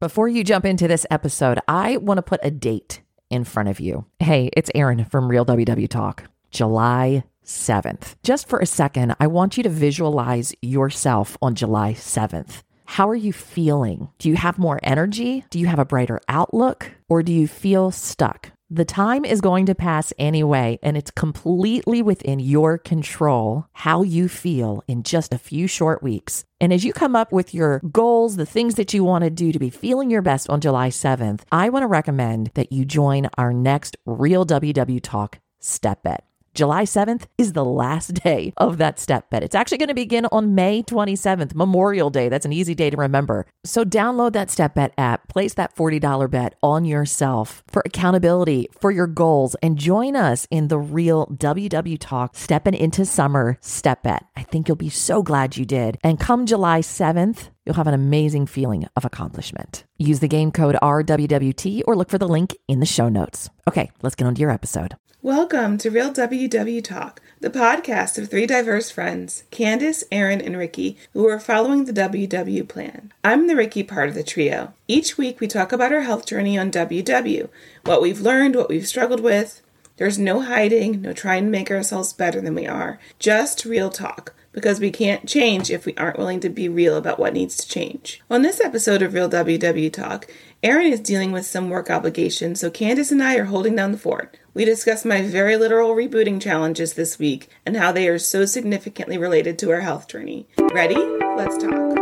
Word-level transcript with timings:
Before 0.00 0.28
you 0.28 0.44
jump 0.44 0.64
into 0.64 0.86
this 0.86 1.04
episode, 1.10 1.58
I 1.66 1.96
want 1.96 2.18
to 2.18 2.22
put 2.22 2.38
a 2.44 2.52
date 2.52 3.02
in 3.30 3.42
front 3.42 3.68
of 3.68 3.80
you. 3.80 4.04
Hey, 4.20 4.48
it's 4.52 4.70
Erin 4.72 5.04
from 5.04 5.28
Real 5.28 5.44
WW 5.44 5.88
Talk, 5.88 6.22
July 6.52 7.24
7th. 7.44 8.14
Just 8.22 8.48
for 8.48 8.60
a 8.60 8.66
second, 8.66 9.16
I 9.18 9.26
want 9.26 9.56
you 9.56 9.64
to 9.64 9.68
visualize 9.68 10.54
yourself 10.62 11.36
on 11.42 11.56
July 11.56 11.94
7th. 11.94 12.62
How 12.84 13.08
are 13.08 13.16
you 13.16 13.32
feeling? 13.32 14.08
Do 14.18 14.28
you 14.28 14.36
have 14.36 14.56
more 14.56 14.78
energy? 14.84 15.44
Do 15.50 15.58
you 15.58 15.66
have 15.66 15.80
a 15.80 15.84
brighter 15.84 16.20
outlook? 16.28 16.92
Or 17.08 17.24
do 17.24 17.32
you 17.32 17.48
feel 17.48 17.90
stuck? 17.90 18.52
The 18.70 18.84
time 18.84 19.24
is 19.24 19.40
going 19.40 19.64
to 19.66 19.74
pass 19.74 20.12
anyway, 20.18 20.78
and 20.82 20.94
it's 20.94 21.10
completely 21.10 22.02
within 22.02 22.38
your 22.38 22.76
control 22.76 23.64
how 23.72 24.02
you 24.02 24.28
feel 24.28 24.84
in 24.86 25.04
just 25.04 25.32
a 25.32 25.38
few 25.38 25.66
short 25.66 26.02
weeks. 26.02 26.44
And 26.60 26.70
as 26.70 26.84
you 26.84 26.92
come 26.92 27.16
up 27.16 27.32
with 27.32 27.54
your 27.54 27.78
goals, 27.90 28.36
the 28.36 28.44
things 28.44 28.74
that 28.74 28.92
you 28.92 29.04
want 29.04 29.24
to 29.24 29.30
do 29.30 29.52
to 29.52 29.58
be 29.58 29.70
feeling 29.70 30.10
your 30.10 30.20
best 30.20 30.50
on 30.50 30.60
July 30.60 30.90
7th, 30.90 31.44
I 31.50 31.70
want 31.70 31.84
to 31.84 31.86
recommend 31.86 32.50
that 32.56 32.70
you 32.70 32.84
join 32.84 33.30
our 33.38 33.54
next 33.54 33.96
Real 34.04 34.44
WW 34.44 35.00
Talk 35.02 35.38
Step 35.60 36.02
Bet. 36.02 36.26
July 36.54 36.84
7th 36.84 37.26
is 37.36 37.52
the 37.52 37.64
last 37.64 38.14
day 38.14 38.52
of 38.56 38.78
that 38.78 38.98
step 38.98 39.30
bet. 39.30 39.42
It's 39.42 39.54
actually 39.54 39.78
going 39.78 39.88
to 39.88 39.94
begin 39.94 40.26
on 40.32 40.54
May 40.54 40.82
27th, 40.82 41.54
Memorial 41.54 42.10
Day. 42.10 42.28
That's 42.28 42.46
an 42.46 42.52
easy 42.52 42.74
day 42.74 42.90
to 42.90 42.96
remember. 42.96 43.46
So 43.64 43.84
download 43.84 44.32
that 44.32 44.50
step 44.50 44.74
bet 44.74 44.92
app, 44.98 45.28
place 45.28 45.54
that 45.54 45.76
$40 45.76 46.30
bet 46.30 46.54
on 46.62 46.84
yourself 46.84 47.62
for 47.68 47.82
accountability, 47.84 48.68
for 48.80 48.90
your 48.90 49.06
goals, 49.06 49.54
and 49.62 49.78
join 49.78 50.16
us 50.16 50.46
in 50.50 50.68
the 50.68 50.78
real 50.78 51.26
WW 51.26 51.96
Talk 52.00 52.36
Stepping 52.36 52.74
into 52.74 53.04
Summer 53.04 53.58
Step 53.60 54.02
Bet. 54.02 54.24
I 54.36 54.42
think 54.42 54.68
you'll 54.68 54.76
be 54.76 54.90
so 54.90 55.22
glad 55.22 55.56
you 55.56 55.64
did. 55.64 55.98
And 56.02 56.18
come 56.18 56.46
July 56.46 56.80
7th, 56.80 57.50
you'll 57.64 57.76
have 57.76 57.86
an 57.86 57.94
amazing 57.94 58.46
feeling 58.46 58.88
of 58.96 59.04
accomplishment. 59.04 59.84
Use 59.98 60.20
the 60.20 60.28
game 60.28 60.50
code 60.50 60.76
RWWT 60.82 61.82
or 61.86 61.96
look 61.96 62.10
for 62.10 62.18
the 62.18 62.28
link 62.28 62.56
in 62.66 62.80
the 62.80 62.86
show 62.86 63.08
notes. 63.08 63.50
Okay, 63.68 63.90
let's 64.02 64.14
get 64.14 64.26
on 64.26 64.34
to 64.34 64.40
your 64.40 64.50
episode. 64.50 64.96
Welcome 65.20 65.78
to 65.78 65.90
Real 65.90 66.12
WW 66.12 66.84
Talk, 66.84 67.20
the 67.40 67.50
podcast 67.50 68.18
of 68.18 68.30
three 68.30 68.46
diverse 68.46 68.88
friends, 68.88 69.42
Candice, 69.50 70.04
Erin, 70.12 70.40
and 70.40 70.56
Rikki, 70.56 70.96
who 71.12 71.26
are 71.26 71.40
following 71.40 71.86
the 71.86 71.92
WW 71.92 72.68
plan. 72.68 73.12
I'm 73.24 73.48
the 73.48 73.56
Rikki 73.56 73.82
part 73.82 74.08
of 74.08 74.14
the 74.14 74.22
trio. 74.22 74.74
Each 74.86 75.18
week 75.18 75.40
we 75.40 75.48
talk 75.48 75.72
about 75.72 75.92
our 75.92 76.02
health 76.02 76.24
journey 76.24 76.56
on 76.56 76.70
WW, 76.70 77.48
what 77.82 78.00
we've 78.00 78.20
learned, 78.20 78.54
what 78.54 78.68
we've 78.68 78.86
struggled 78.86 79.18
with. 79.18 79.60
There's 79.96 80.20
no 80.20 80.42
hiding, 80.42 81.02
no 81.02 81.12
trying 81.12 81.46
to 81.46 81.50
make 81.50 81.72
ourselves 81.72 82.12
better 82.12 82.40
than 82.40 82.54
we 82.54 82.68
are, 82.68 83.00
just 83.18 83.64
real 83.64 83.90
talk 83.90 84.36
because 84.52 84.80
we 84.80 84.90
can't 84.90 85.28
change 85.28 85.70
if 85.70 85.86
we 85.86 85.94
aren't 85.94 86.18
willing 86.18 86.40
to 86.40 86.48
be 86.48 86.68
real 86.68 86.96
about 86.96 87.18
what 87.18 87.32
needs 87.32 87.56
to 87.56 87.68
change. 87.68 88.20
On 88.30 88.42
this 88.42 88.60
episode 88.60 89.02
of 89.02 89.14
Real 89.14 89.28
WW 89.30 89.92
Talk, 89.92 90.26
Erin 90.62 90.92
is 90.92 91.00
dealing 91.00 91.30
with 91.30 91.46
some 91.46 91.70
work 91.70 91.90
obligations, 91.90 92.58
so 92.58 92.70
Candice 92.70 93.12
and 93.12 93.22
I 93.22 93.36
are 93.36 93.44
holding 93.44 93.76
down 93.76 93.92
the 93.92 93.98
fort. 93.98 94.36
We 94.58 94.64
discuss 94.64 95.04
my 95.04 95.22
very 95.22 95.56
literal 95.56 95.94
rebooting 95.94 96.42
challenges 96.42 96.94
this 96.94 97.16
week 97.16 97.48
and 97.64 97.76
how 97.76 97.92
they 97.92 98.08
are 98.08 98.18
so 98.18 98.44
significantly 98.44 99.16
related 99.16 99.56
to 99.60 99.70
our 99.70 99.82
health 99.82 100.08
journey. 100.08 100.48
Ready? 100.74 100.96
Let's 100.96 101.56
talk. 101.58 101.96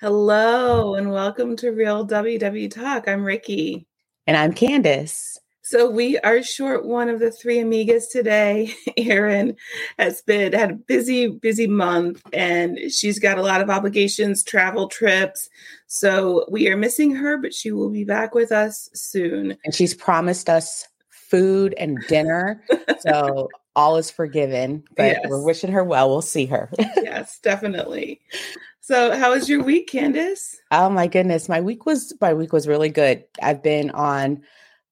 Hello 0.00 0.94
and 0.94 1.12
welcome 1.12 1.56
to 1.56 1.68
Real 1.68 2.06
WW 2.06 2.70
Talk. 2.70 3.06
I'm 3.06 3.22
Rikki. 3.22 3.86
And 4.26 4.36
I'm 4.36 4.52
Candice. 4.52 5.38
So 5.64 5.90
we 5.90 6.18
are 6.18 6.42
short 6.42 6.84
one 6.84 7.08
of 7.08 7.18
the 7.18 7.30
three 7.30 7.58
amigas 7.58 8.04
today. 8.10 8.74
Erin 8.96 9.56
has 9.98 10.22
been 10.22 10.52
had 10.52 10.70
a 10.70 10.74
busy, 10.74 11.28
busy 11.28 11.66
month 11.66 12.22
and 12.32 12.78
she's 12.90 13.18
got 13.18 13.38
a 13.38 13.42
lot 13.42 13.60
of 13.60 13.70
obligations, 13.70 14.44
travel 14.44 14.88
trips. 14.88 15.48
So 15.86 16.44
we 16.50 16.68
are 16.68 16.76
missing 16.76 17.14
her, 17.14 17.36
but 17.38 17.54
she 17.54 17.72
will 17.72 17.90
be 17.90 18.04
back 18.04 18.34
with 18.34 18.52
us 18.52 18.90
soon. 18.92 19.56
And 19.64 19.74
she's 19.74 19.94
promised 19.94 20.48
us 20.48 20.86
food 21.08 21.74
and 21.78 21.98
dinner. 22.06 22.62
so 23.00 23.48
all 23.76 23.96
is 23.96 24.10
forgiven, 24.10 24.84
but 24.96 25.16
yes. 25.16 25.26
we're 25.28 25.42
wishing 25.42 25.72
her 25.72 25.82
well. 25.82 26.10
We'll 26.10 26.22
see 26.22 26.46
her. 26.46 26.70
yes, 26.78 27.38
definitely. 27.38 28.20
So, 28.92 29.16
how 29.16 29.32
was 29.32 29.48
your 29.48 29.62
week, 29.62 29.90
Candice? 29.90 30.56
Oh 30.70 30.90
my 30.90 31.06
goodness, 31.06 31.48
my 31.48 31.62
week 31.62 31.86
was 31.86 32.12
my 32.20 32.34
week 32.34 32.52
was 32.52 32.68
really 32.68 32.90
good. 32.90 33.24
I've 33.42 33.62
been 33.62 33.90
on 33.92 34.42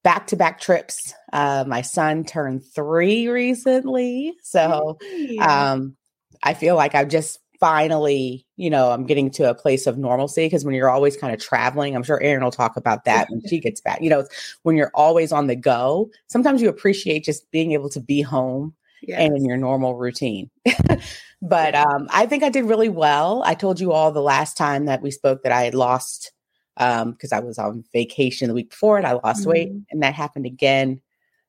back 0.03 0.29
to 0.29 0.37
back 0.37 0.59
trips. 0.59 1.13
Uh, 1.35 1.65
my 1.67 1.83
son 1.83 2.25
turned 2.25 2.65
three 2.65 3.29
recently, 3.29 4.33
so 4.43 4.97
um, 5.43 5.99
I 6.43 6.55
feel 6.55 6.77
like 6.77 6.95
I've 6.95 7.11
just 7.11 7.41
finally, 7.61 8.47
you 8.57 8.71
know, 8.71 8.91
I'm 8.91 9.05
getting 9.05 9.31
to 9.33 9.51
a 9.51 9.55
place 9.55 9.87
of 9.87 9.99
normalcy 9.99 10.47
because 10.47 10.65
when 10.65 10.75
you're 10.75 10.89
always 10.89 11.19
kind 11.19 11.35
of 11.35 11.39
traveling, 11.39 11.95
I'm 11.95 12.03
sure 12.03 12.23
Erin 12.23 12.43
will 12.43 12.51
talk 12.51 12.79
about 12.79 13.05
that 13.05 13.29
when 13.29 13.43
she 13.47 13.61
gets 13.61 13.83
back. 13.83 14.01
You 14.01 14.09
know, 14.09 14.27
when 14.63 14.77
you're 14.77 14.93
always 14.95 15.31
on 15.31 15.47
the 15.47 15.57
go, 15.57 16.11
sometimes 16.27 16.63
you 16.63 16.71
appreciate 16.71 17.23
just 17.23 17.51
being 17.51 17.73
able 17.73 17.91
to 17.91 18.01
be 18.01 18.23
home 18.23 18.73
yes. 19.03 19.21
and 19.21 19.37
in 19.37 19.45
your 19.45 19.59
normal 19.59 19.97
routine. 19.97 20.49
But 21.43 21.75
um, 21.75 22.07
I 22.11 22.27
think 22.27 22.43
I 22.43 22.51
did 22.51 22.67
really 22.67 22.89
well. 22.89 23.43
I 23.45 23.55
told 23.55 23.81
you 23.81 23.93
all 23.93 24.13
the 24.13 24.21
last 24.21 24.57
time 24.57 24.85
that 24.87 25.03
we 25.03 25.11
spoke 25.11 25.43
that 25.43 25.53
I 25.53 25.63
had 25.63 25.75
lost 25.75 26.33
because 26.77 27.33
um, 27.33 27.39
I 27.39 27.41
was 27.41 27.59
on 27.59 27.85
vacation 27.93 28.49
the 28.49 28.55
week 28.55 28.71
before 28.71 28.99
and 28.99 29.07
I 29.07 29.13
lost 29.13 29.43
mm-hmm. 29.43 29.51
weight. 29.51 29.73
And 29.91 30.03
that 30.03 30.15
happened 30.15 30.47
again 30.47 31.01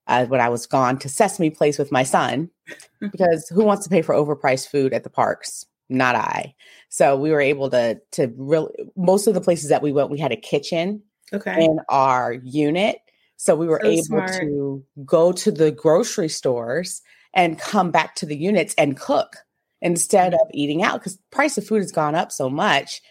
uh, 0.08 0.26
when 0.26 0.42
I 0.42 0.50
was 0.50 0.66
gone 0.66 0.98
to 1.00 1.10
Sesame 1.10 1.50
Place 1.50 1.78
with 1.78 1.92
my 1.92 2.04
son 2.04 2.50
because 3.00 3.48
who 3.50 3.64
wants 3.64 3.84
to 3.84 3.90
pay 3.90 4.02
for 4.02 4.16
overpriced 4.16 4.70
food 4.70 4.94
at 4.94 5.04
the 5.04 5.10
parks? 5.10 5.66
Not 5.90 6.16
I. 6.16 6.56
So 6.90 7.18
we 7.18 7.32
were 7.32 7.42
able 7.42 7.70
to 7.72 8.00
to 8.12 8.34
really 8.38 8.72
most 8.96 9.28
of 9.28 9.34
the 9.34 9.42
places 9.42 9.70
that 9.70 9.82
we 9.82 9.92
went, 9.92 10.10
we 10.10 10.20
had 10.20 10.32
a 10.32 10.38
kitchen 10.38 11.04
okay. 11.34 11.66
in 11.66 11.80
our 11.90 12.34
unit. 12.34 13.00
So 13.36 13.56
we 13.56 13.68
were 13.68 13.82
so 13.84 13.90
able 13.90 14.04
smart. 14.04 14.32
to 14.40 14.86
go 15.04 15.34
to 15.34 15.52
the 15.52 15.72
grocery 15.72 16.30
stores 16.30 17.02
and 17.34 17.60
come 17.60 17.92
back 17.92 18.16
to 18.16 18.26
the 18.26 18.38
units 18.38 18.74
and 18.78 18.98
cook 18.98 19.38
instead 19.82 20.34
of 20.34 20.42
eating 20.52 20.84
out 20.84 21.00
because 21.00 21.18
the 21.18 21.24
price 21.32 21.58
of 21.58 21.66
food 21.66 21.82
has 21.82 21.92
gone 21.92 22.16
up 22.16 22.32
so 22.32 22.50
much 22.50 23.02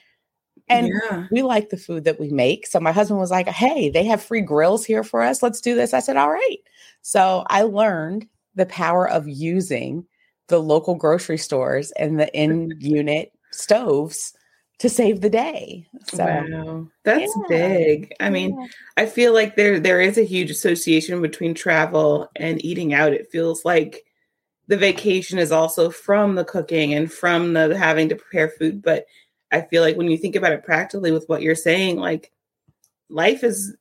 and 0.69 0.89
yeah. 0.89 1.27
we 1.31 1.43
like 1.43 1.71
the 1.71 1.77
food 1.77 2.05
that 2.05 2.21
we 2.21 2.31
make 2.31 2.67
so 2.67 2.79
my 2.79 2.93
husband 2.93 3.19
was 3.19 3.31
like 3.31 3.49
hey 3.49 3.91
they 3.91 4.05
have 4.05 4.23
free 4.23 4.41
grills 4.41 4.85
here 4.85 5.03
for 5.03 5.23
us 5.23 5.43
let's 5.43 5.61
do 5.61 5.75
this 5.75 5.93
i 5.93 6.01
said 6.01 6.17
all 6.17 6.31
right 6.31 6.59
so 7.03 7.45
i 7.49 7.63
learned 7.63 8.27
the 8.55 8.67
power 8.67 9.09
of 9.09 9.29
using 9.29 10.07
the 10.49 10.61
local 10.61 10.95
grocery 10.95 11.39
stores 11.39 11.93
and 11.93 12.21
the 12.21 12.33
in 12.37 12.73
unit 12.81 13.33
stoves 13.51 14.35
to 14.81 14.89
save 14.89 15.21
the 15.21 15.31
day. 15.31 15.87
So 16.05 16.25
wow. 16.25 16.89
That's 17.05 17.33
yeah. 17.37 17.49
big. 17.49 18.15
I 18.19 18.31
mean, 18.31 18.59
yeah. 18.59 18.67
I 18.97 19.07
feel 19.07 19.35
like 19.35 19.55
there 19.55 19.79
there 19.79 20.01
is 20.01 20.17
a 20.19 20.25
huge 20.25 20.51
association 20.51 21.21
between 21.21 21.55
travel 21.55 22.29
and 22.35 22.65
eating 22.65 22.95
out. 22.95 23.13
It 23.13 23.31
feels 23.31 23.65
like 23.65 24.05
the 24.71 24.77
vacation 24.77 25.41
is 25.41 25.51
also 25.51 25.91
from 25.91 26.37
the 26.37 26.45
cooking 26.45 26.95
and 26.95 27.13
from 27.13 27.55
the 27.55 27.77
having 27.77 28.09
to 28.09 28.15
prepare 28.15 28.49
food. 28.49 28.81
But 28.81 29.05
I 29.51 29.63
feel 29.63 29.83
like 29.83 29.97
when 29.97 30.09
you 30.09 30.17
think 30.17 30.37
about 30.37 30.53
it 30.53 30.63
practically 30.63 31.11
with 31.11 31.29
what 31.29 31.43
you're 31.43 31.57
saying, 31.57 31.97
like 31.97 32.31
life 33.09 33.43
is 33.43 33.77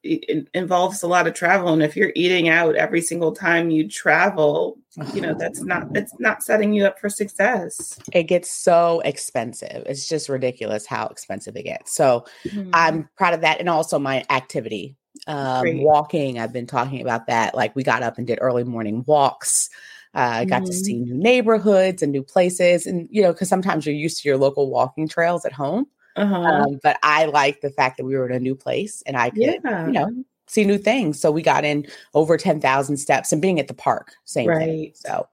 involves 0.56 1.04
a 1.04 1.08
lot 1.08 1.28
of 1.28 1.36
travel 1.36 1.72
and 1.72 1.84
if 1.84 1.96
you're 1.96 2.12
eating 2.16 2.50
out 2.50 2.76
every 2.76 3.00
single 3.00 3.32
time 3.32 3.70
you 3.70 3.88
travel 3.88 4.80
you 5.14 5.22
know 5.22 5.36
that's 5.36 5.62
not 5.62 5.86
it's 5.96 6.20
not 6.20 6.42
setting 6.42 6.74
you 6.74 6.84
up 6.86 6.98
for 6.98 7.08
success. 7.08 8.00
It 8.12 8.24
gets 8.24 8.50
so 8.50 9.02
expensive. 9.06 9.84
It's 9.86 10.10
just 10.10 10.28
ridiculous 10.28 10.88
how 10.88 11.06
expensive 11.06 11.56
it 11.56 11.66
gets. 11.66 11.94
So 11.94 12.26
mm-hmm. 12.44 12.72
i'm 12.74 13.08
proud 13.16 13.36
of 13.36 13.42
that 13.42 13.60
and 13.60 13.70
also 13.70 14.00
my 14.00 14.26
activity. 14.32 14.96
Um, 15.28 15.82
walking 15.84 16.40
i've 16.40 16.54
been 16.54 16.68
talking 16.68 17.02
about 17.02 17.28
that 17.28 17.54
like 17.54 17.76
we 17.76 17.84
got 17.84 18.04
up 18.04 18.18
and 18.18 18.26
did 18.26 18.40
early 18.42 18.64
morning 18.64 19.04
walks 19.06 19.70
I 20.14 20.42
uh, 20.42 20.46
got 20.46 20.62
mm-hmm. 20.64 20.66
to 20.66 20.74
see 20.74 20.98
new 20.98 21.16
neighborhoods 21.16 22.02
and 22.02 22.12
new 22.12 22.24
places. 22.24 22.88
And, 22.88 23.08
you 23.12 23.22
know, 23.22 23.32
because 23.32 23.50
sometimes 23.50 23.86
you're 23.86 23.96
used 23.96 24.22
to 24.22 24.28
your 24.28 24.38
local 24.38 24.70
walking 24.70 25.08
trails 25.08 25.46
at 25.46 25.54
home. 25.54 25.86
Uh-huh. 26.16 26.36
Um, 26.36 26.80
but 26.82 26.98
I 27.04 27.26
like 27.26 27.62
the 27.62 27.70
fact 27.70 27.98
that 27.98 28.06
we 28.06 28.16
were 28.16 28.28
in 28.28 28.36
a 28.36 28.40
new 28.40 28.56
place 28.56 29.04
and 29.06 29.16
I 29.16 29.30
could, 29.30 29.60
yeah. 29.64 29.86
you 29.86 29.94
know, 29.94 30.24
see 30.48 30.66
new 30.66 30.78
things. 30.80 31.20
So 31.20 31.32
we 31.32 31.42
got 31.42 31.64
in 31.64 31.86
over 32.14 32.38
10,000 32.38 32.98
steps 32.98 33.32
and 33.32 33.42
being 33.42 33.60
at 33.60 33.68
the 33.68 33.74
park, 33.74 34.14
same 34.26 34.48
right. 34.48 34.66
thing. 34.66 34.92
So, 34.96 35.28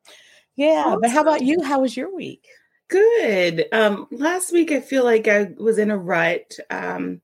yeah. 0.57 0.85
Awesome. 0.87 1.01
But 1.01 1.11
how 1.11 1.23
about 1.23 1.43
you? 1.43 1.63
How 1.63 1.81
was 1.81 1.97
your 1.97 2.15
week? 2.15 2.47
Good. 2.89 3.67
Um, 3.73 4.07
last 4.11 4.53
week, 4.53 4.71
I 4.71 4.81
feel 4.81 5.05
like 5.05 5.27
I 5.27 5.51
was 5.59 5.79
in 5.79 5.91
a 5.91 5.99
rut. 5.99 6.57
Um, 6.71 7.21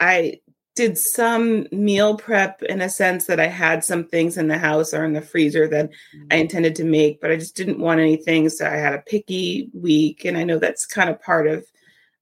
I 0.00 0.40
did 0.74 0.98
some 0.98 1.68
meal 1.70 2.16
prep 2.16 2.62
in 2.64 2.80
a 2.80 2.88
sense 2.88 3.26
that 3.26 3.38
I 3.38 3.46
had 3.46 3.84
some 3.84 4.04
things 4.04 4.36
in 4.36 4.48
the 4.48 4.58
house 4.58 4.92
or 4.92 5.04
in 5.04 5.12
the 5.12 5.20
freezer 5.20 5.68
that 5.68 5.90
mm-hmm. 5.90 6.26
I 6.32 6.36
intended 6.36 6.74
to 6.76 6.84
make, 6.84 7.20
but 7.20 7.30
I 7.30 7.36
just 7.36 7.54
didn't 7.54 7.78
want 7.78 8.00
anything. 8.00 8.48
So 8.48 8.66
I 8.66 8.76
had 8.76 8.94
a 8.94 9.02
picky 9.02 9.70
week. 9.72 10.24
And 10.24 10.36
I 10.36 10.42
know 10.42 10.58
that's 10.58 10.86
kind 10.86 11.08
of 11.08 11.22
part 11.22 11.46
of 11.46 11.64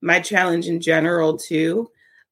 my 0.02 0.20
challenge 0.20 0.66
in 0.66 0.80
general 0.80 1.38
too. 1.38 1.90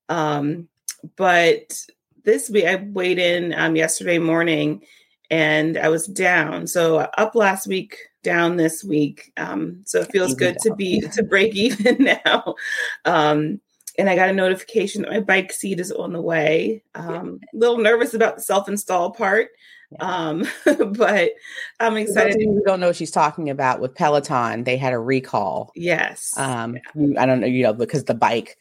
Um, 0.08 0.68
but 1.16 1.86
this 2.24 2.50
week 2.50 2.66
I 2.66 2.76
weighed 2.76 3.18
in 3.18 3.54
um, 3.54 3.74
yesterday 3.76 4.18
morning 4.18 4.82
and 5.30 5.78
I 5.78 5.88
was 5.88 6.06
down. 6.06 6.66
So 6.66 6.98
up 6.98 7.34
last 7.34 7.66
week, 7.66 7.96
down 8.22 8.56
this 8.56 8.84
week. 8.84 9.32
Um, 9.38 9.80
so 9.86 10.00
it 10.00 10.12
feels 10.12 10.34
good 10.34 10.58
to 10.64 10.74
be 10.74 11.00
to 11.00 11.22
break 11.22 11.54
even 11.54 12.04
now. 12.24 12.56
Um, 13.06 13.60
and 14.00 14.08
I 14.08 14.16
got 14.16 14.30
a 14.30 14.32
notification 14.32 15.02
that 15.02 15.10
my 15.10 15.20
bike 15.20 15.52
seat 15.52 15.78
is 15.78 15.92
on 15.92 16.12
the 16.12 16.20
way. 16.20 16.82
Um, 16.94 17.40
a 17.52 17.56
little 17.56 17.78
nervous 17.78 18.14
about 18.14 18.36
the 18.36 18.42
self-install 18.42 19.12
part. 19.12 19.50
Um, 20.00 20.46
but 20.64 21.32
I'm 21.78 21.96
excited. 21.96 22.36
We 22.38 22.62
don't 22.64 22.80
know 22.80 22.88
what 22.88 22.96
she's 22.96 23.10
talking 23.10 23.50
about 23.50 23.80
with 23.80 23.94
Peloton. 23.94 24.64
They 24.64 24.76
had 24.76 24.92
a 24.92 24.98
recall. 24.98 25.70
Yes. 25.74 26.36
Um, 26.36 26.78
I 27.18 27.26
don't 27.26 27.40
know, 27.40 27.46
you 27.46 27.62
know, 27.62 27.74
because 27.74 28.04
the 28.04 28.14
bike 28.14 28.56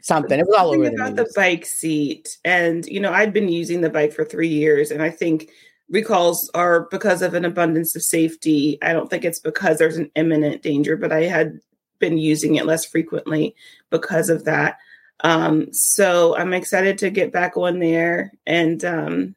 something. 0.00 0.38
It 0.38 0.46
was 0.46 0.56
all 0.56 0.70
over 0.70 0.84
about 0.84 1.16
the, 1.16 1.24
the 1.24 1.32
bike 1.34 1.66
seat. 1.66 2.38
And 2.44 2.86
you 2.86 3.00
know, 3.00 3.12
I'd 3.12 3.32
been 3.32 3.48
using 3.48 3.80
the 3.80 3.90
bike 3.90 4.12
for 4.12 4.24
three 4.24 4.48
years, 4.48 4.90
and 4.90 5.02
I 5.02 5.10
think 5.10 5.50
recalls 5.90 6.50
are 6.54 6.88
because 6.90 7.22
of 7.22 7.34
an 7.34 7.44
abundance 7.44 7.96
of 7.96 8.02
safety. 8.02 8.78
I 8.82 8.92
don't 8.92 9.08
think 9.10 9.24
it's 9.24 9.40
because 9.40 9.78
there's 9.78 9.96
an 9.96 10.10
imminent 10.16 10.62
danger, 10.62 10.96
but 10.96 11.12
I 11.12 11.24
had 11.24 11.58
been 11.98 12.18
using 12.18 12.56
it 12.56 12.66
less 12.66 12.84
frequently 12.84 13.54
because 13.90 14.30
of 14.30 14.44
that. 14.44 14.78
Um, 15.20 15.72
so 15.72 16.36
I'm 16.36 16.54
excited 16.54 16.98
to 16.98 17.10
get 17.10 17.32
back 17.32 17.56
on 17.56 17.80
there 17.80 18.32
and 18.46 18.84
um, 18.84 19.34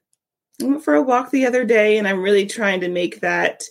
I 0.62 0.66
went 0.66 0.84
for 0.84 0.96
a 0.96 1.02
walk 1.02 1.32
the 1.32 1.46
other 1.46 1.66
day, 1.66 1.98
and 1.98 2.08
I'm 2.08 2.22
really 2.22 2.46
trying 2.46 2.82
to 2.82 2.90
make 2.90 3.22
that 3.22 3.64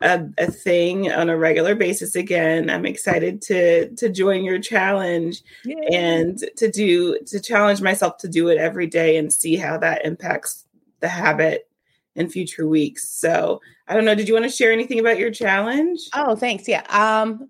a, 0.00 0.26
a, 0.38 0.50
thing 0.50 1.10
on 1.10 1.30
a 1.30 1.36
regular 1.36 1.74
basis 1.74 2.14
again. 2.14 2.70
I'm 2.70 2.86
excited 2.86 3.40
to 3.42 3.88
to 3.94 4.08
join 4.10 4.44
your 4.44 4.58
challenge 4.58 5.42
Yay. 5.64 5.74
and 5.92 6.38
to 6.56 6.70
do 6.70 7.18
to 7.26 7.40
challenge 7.40 7.80
myself 7.80 8.18
to 8.18 8.28
do 8.28 8.48
it 8.48 8.58
every 8.58 8.86
day 8.86 9.16
and 9.16 9.32
see 9.32 9.56
how 9.56 9.78
that 9.78 10.04
impacts 10.04 10.66
the 11.00 11.08
habit 11.08 11.68
in 12.14 12.28
future 12.28 12.66
weeks. 12.66 13.08
So 13.08 13.60
I 13.88 13.94
don't 13.94 14.04
know. 14.04 14.14
Did 14.14 14.28
you 14.28 14.34
want 14.34 14.44
to 14.44 14.50
share 14.50 14.72
anything 14.72 14.98
about 14.98 15.18
your 15.18 15.30
challenge? 15.30 16.00
Oh, 16.14 16.36
thanks. 16.36 16.68
Yeah. 16.68 16.84
Um, 16.88 17.48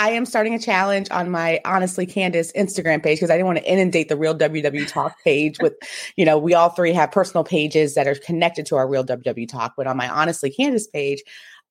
I 0.00 0.12
am 0.12 0.24
starting 0.24 0.54
a 0.54 0.58
challenge 0.58 1.08
on 1.10 1.30
my 1.30 1.60
honestly 1.66 2.06
Candice 2.06 2.50
Instagram 2.54 3.02
page 3.02 3.18
because 3.18 3.28
I 3.28 3.34
didn't 3.34 3.48
want 3.48 3.58
to 3.58 3.70
inundate 3.70 4.08
the 4.08 4.16
Real 4.16 4.34
WW 4.34 4.88
Talk 4.88 5.14
page 5.22 5.58
with, 5.60 5.74
you 6.16 6.24
know, 6.24 6.38
we 6.38 6.54
all 6.54 6.70
three 6.70 6.94
have 6.94 7.12
personal 7.12 7.44
pages 7.44 7.96
that 7.96 8.06
are 8.06 8.14
connected 8.14 8.64
to 8.66 8.76
our 8.76 8.88
Real 8.88 9.04
WW 9.04 9.46
Talk. 9.46 9.74
But 9.76 9.86
on 9.86 9.98
my 9.98 10.08
honestly 10.08 10.50
Candice 10.58 10.90
page, 10.90 11.22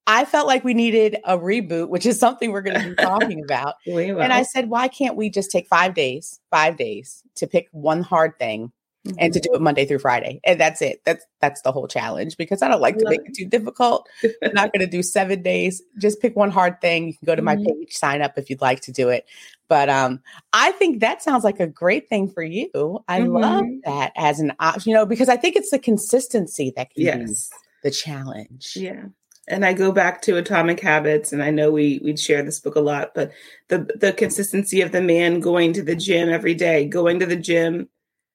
I 0.06 0.26
felt 0.26 0.46
like 0.46 0.64
we 0.64 0.76
needed 0.76 1.18
a 1.24 1.40
reboot, 1.40 1.90
which 1.90 2.06
is 2.06 2.20
something 2.20 2.52
we're 2.52 2.62
going 2.62 2.80
to 2.80 2.90
be 2.90 2.96
talking 3.04 3.44
about. 3.44 3.76
and 3.88 4.32
I 4.32 4.44
said, 4.44 4.70
why 4.70 4.90
can't 4.90 5.16
we 5.16 5.32
just 5.32 5.50
take 5.50 5.68
five 5.68 5.96
days, 5.96 6.40
five 6.52 6.78
days 6.78 7.24
to 7.38 7.48
pick 7.48 7.68
one 7.72 8.04
hard 8.04 8.38
thing 8.38 8.72
mm-hmm. 9.08 9.18
and 9.20 9.34
to 9.34 9.40
mm-hmm. 9.40 9.54
do 9.54 9.56
it 9.56 9.62
Monday 9.62 9.86
through 9.86 10.00
Friday. 10.00 10.40
And 10.44 10.60
that's 10.60 10.82
it. 10.82 11.02
That's 11.06 11.26
that's 11.42 11.62
the 11.62 11.72
whole 11.72 11.88
challenge 11.88 12.38
because 12.38 12.62
I 12.62 12.68
don't 12.68 12.82
like 12.82 12.98
to 12.98 13.10
make 13.10 13.22
it 13.26 13.36
too 13.36 13.46
difficult. 13.46 14.08
I'm 14.44 14.54
not 14.54 14.74
going 14.74 14.86
to 14.86 14.92
do 14.92 15.04
7 15.04 15.42
days. 15.42 15.82
Just 16.00 16.22
pick 16.22 16.36
one 16.36 16.52
hard 16.52 16.82
thing. 16.82 17.08
You 17.08 17.14
can 17.14 17.26
go 17.26 17.36
to 17.36 17.42
my 17.42 17.56
mm-hmm. 17.56 17.80
page, 17.80 17.94
sign 17.94 18.22
up 18.22 18.38
if 18.38 18.50
you'd 18.50 18.62
like 18.62 18.82
to 18.82 18.92
do 18.92 19.10
it. 19.10 19.26
But 19.68 19.90
um 19.90 20.22
I 20.54 20.72
think 20.72 21.00
that 21.00 21.22
sounds 21.22 21.44
like 21.44 21.60
a 21.60 21.68
great 21.68 22.10
thing 22.10 22.30
for 22.30 22.44
you. 22.44 23.04
I 23.08 23.22
mm-hmm. 23.22 23.36
love 23.36 23.66
that 23.86 24.12
as 24.16 24.40
an 24.40 24.54
option, 24.60 24.92
you 24.92 24.96
know, 24.96 25.06
because 25.06 25.30
I 25.30 25.38
think 25.38 25.56
it's 25.56 25.72
the 25.72 25.80
consistency 25.80 26.74
that 26.76 26.94
can 26.94 27.04
yes. 27.04 27.50
be 27.50 27.90
the 27.90 27.92
challenge. 27.92 28.74
Yeah 28.76 29.06
and 29.50 29.66
I 29.66 29.74
go 29.74 29.92
back 29.92 30.22
to 30.22 30.38
Atomic 30.38 30.80
Habits, 30.80 31.34
and 31.34 31.42
I 31.42 31.50
know 31.50 31.72
we 31.72 32.00
we'd 32.04 32.20
share 32.20 32.44
this 32.44 32.60
book 32.60 32.76
a 32.76 32.82
lot, 32.82 33.14
but 33.16 33.32
the 33.68 33.90
the 33.96 34.14
consistency 34.14 34.82
of 34.82 34.92
the 34.92 35.02
man 35.02 35.40
going 35.40 35.74
to 35.74 35.82
the 35.82 35.96
gym 35.96 36.30
every 36.30 36.54
day, 36.54 36.86
going 36.86 37.20
to 37.20 37.26
the 37.26 37.36
gym 37.36 37.90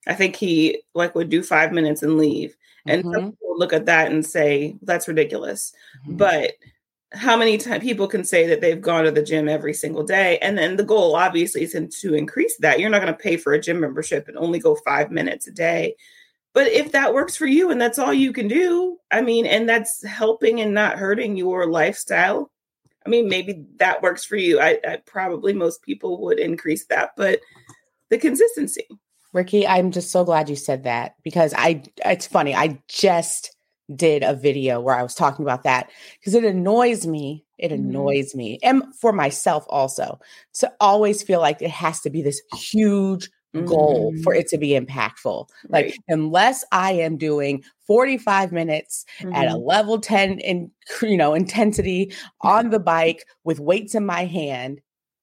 I 0.06 0.14
think 0.14 0.36
he 0.36 0.82
like 0.94 1.14
would 1.14 1.30
do 1.30 1.42
five 1.42 1.72
minutes 1.72 2.02
and 2.02 2.18
leave. 2.18 2.56
And 2.86 3.02
mm-hmm. 3.02 3.14
some 3.14 3.32
people 3.32 3.58
look 3.58 3.72
at 3.72 3.86
that 3.86 4.10
and 4.10 4.24
say, 4.24 4.76
that's 4.82 5.08
ridiculous. 5.08 5.72
Mm-hmm. 6.06 6.16
But 6.16 6.52
how 7.12 7.36
many 7.36 7.56
times 7.56 7.84
people 7.84 8.08
can 8.08 8.24
say 8.24 8.46
that 8.48 8.60
they've 8.60 8.80
gone 8.80 9.04
to 9.04 9.10
the 9.10 9.22
gym 9.22 9.48
every 9.48 9.72
single 9.72 10.02
day? 10.02 10.38
And 10.38 10.58
then 10.58 10.76
the 10.76 10.84
goal 10.84 11.16
obviously 11.16 11.62
is 11.62 11.72
to 12.00 12.14
increase 12.14 12.56
that. 12.58 12.80
You're 12.80 12.90
not 12.90 13.00
going 13.00 13.14
to 13.14 13.18
pay 13.18 13.36
for 13.36 13.52
a 13.52 13.60
gym 13.60 13.80
membership 13.80 14.28
and 14.28 14.36
only 14.36 14.58
go 14.58 14.74
five 14.74 15.10
minutes 15.10 15.46
a 15.46 15.52
day. 15.52 15.94
But 16.52 16.68
if 16.68 16.92
that 16.92 17.14
works 17.14 17.36
for 17.36 17.46
you 17.46 17.70
and 17.70 17.80
that's 17.80 17.98
all 17.98 18.12
you 18.12 18.32
can 18.32 18.48
do, 18.48 18.98
I 19.10 19.22
mean, 19.22 19.46
and 19.46 19.68
that's 19.68 20.04
helping 20.04 20.60
and 20.60 20.72
not 20.72 20.98
hurting 20.98 21.36
your 21.36 21.66
lifestyle, 21.66 22.50
I 23.04 23.08
mean, 23.08 23.28
maybe 23.28 23.64
that 23.76 24.02
works 24.02 24.24
for 24.24 24.36
you. 24.36 24.60
I, 24.60 24.78
I 24.86 24.96
probably 25.04 25.52
most 25.52 25.82
people 25.82 26.22
would 26.22 26.38
increase 26.38 26.86
that, 26.86 27.10
but 27.16 27.40
the 28.08 28.18
consistency. 28.18 28.86
Rikki, 29.34 29.66
I'm 29.66 29.90
just 29.90 30.12
so 30.12 30.24
glad 30.24 30.48
you 30.48 30.56
said 30.56 30.84
that 30.84 31.16
because 31.24 31.52
I 31.56 31.82
it's 32.06 32.26
funny. 32.26 32.54
I 32.54 32.80
just 32.88 33.54
did 33.94 34.22
a 34.22 34.32
video 34.32 34.80
where 34.80 34.94
I 34.94 35.02
was 35.02 35.14
talking 35.14 35.44
about 35.44 35.64
that 35.64 35.90
because 36.18 36.34
it 36.34 36.44
annoys 36.44 37.06
me. 37.06 37.44
It 37.58 37.70
mm-hmm. 37.70 37.90
annoys 37.90 38.30
mm-hmm. 38.30 38.38
me. 38.38 38.58
And 38.62 38.82
for 38.94 39.12
myself 39.12 39.66
also 39.68 40.20
to 40.54 40.72
always 40.80 41.22
feel 41.22 41.40
like 41.40 41.60
it 41.60 41.70
has 41.70 42.00
to 42.02 42.10
be 42.10 42.22
this 42.22 42.40
huge 42.54 43.28
goal 43.66 44.12
mm-hmm. 44.12 44.22
for 44.22 44.34
it 44.34 44.48
to 44.48 44.58
be 44.58 44.70
impactful. 44.70 45.48
Right. 45.68 45.86
Like 45.86 45.96
unless 46.08 46.64
I 46.70 46.92
am 46.92 47.16
doing 47.16 47.64
45 47.88 48.52
minutes 48.52 49.04
mm-hmm. 49.18 49.34
at 49.34 49.46
a 49.46 49.50
mm-hmm. 49.50 49.66
level 49.66 49.98
10 50.00 50.38
in 50.38 50.70
you 51.02 51.16
know 51.16 51.34
intensity 51.34 52.12
on 52.40 52.70
the 52.70 52.80
bike 52.80 53.24
with 53.42 53.58
weights 53.58 53.96
in 53.96 54.06
my 54.06 54.26
hand, 54.26 54.80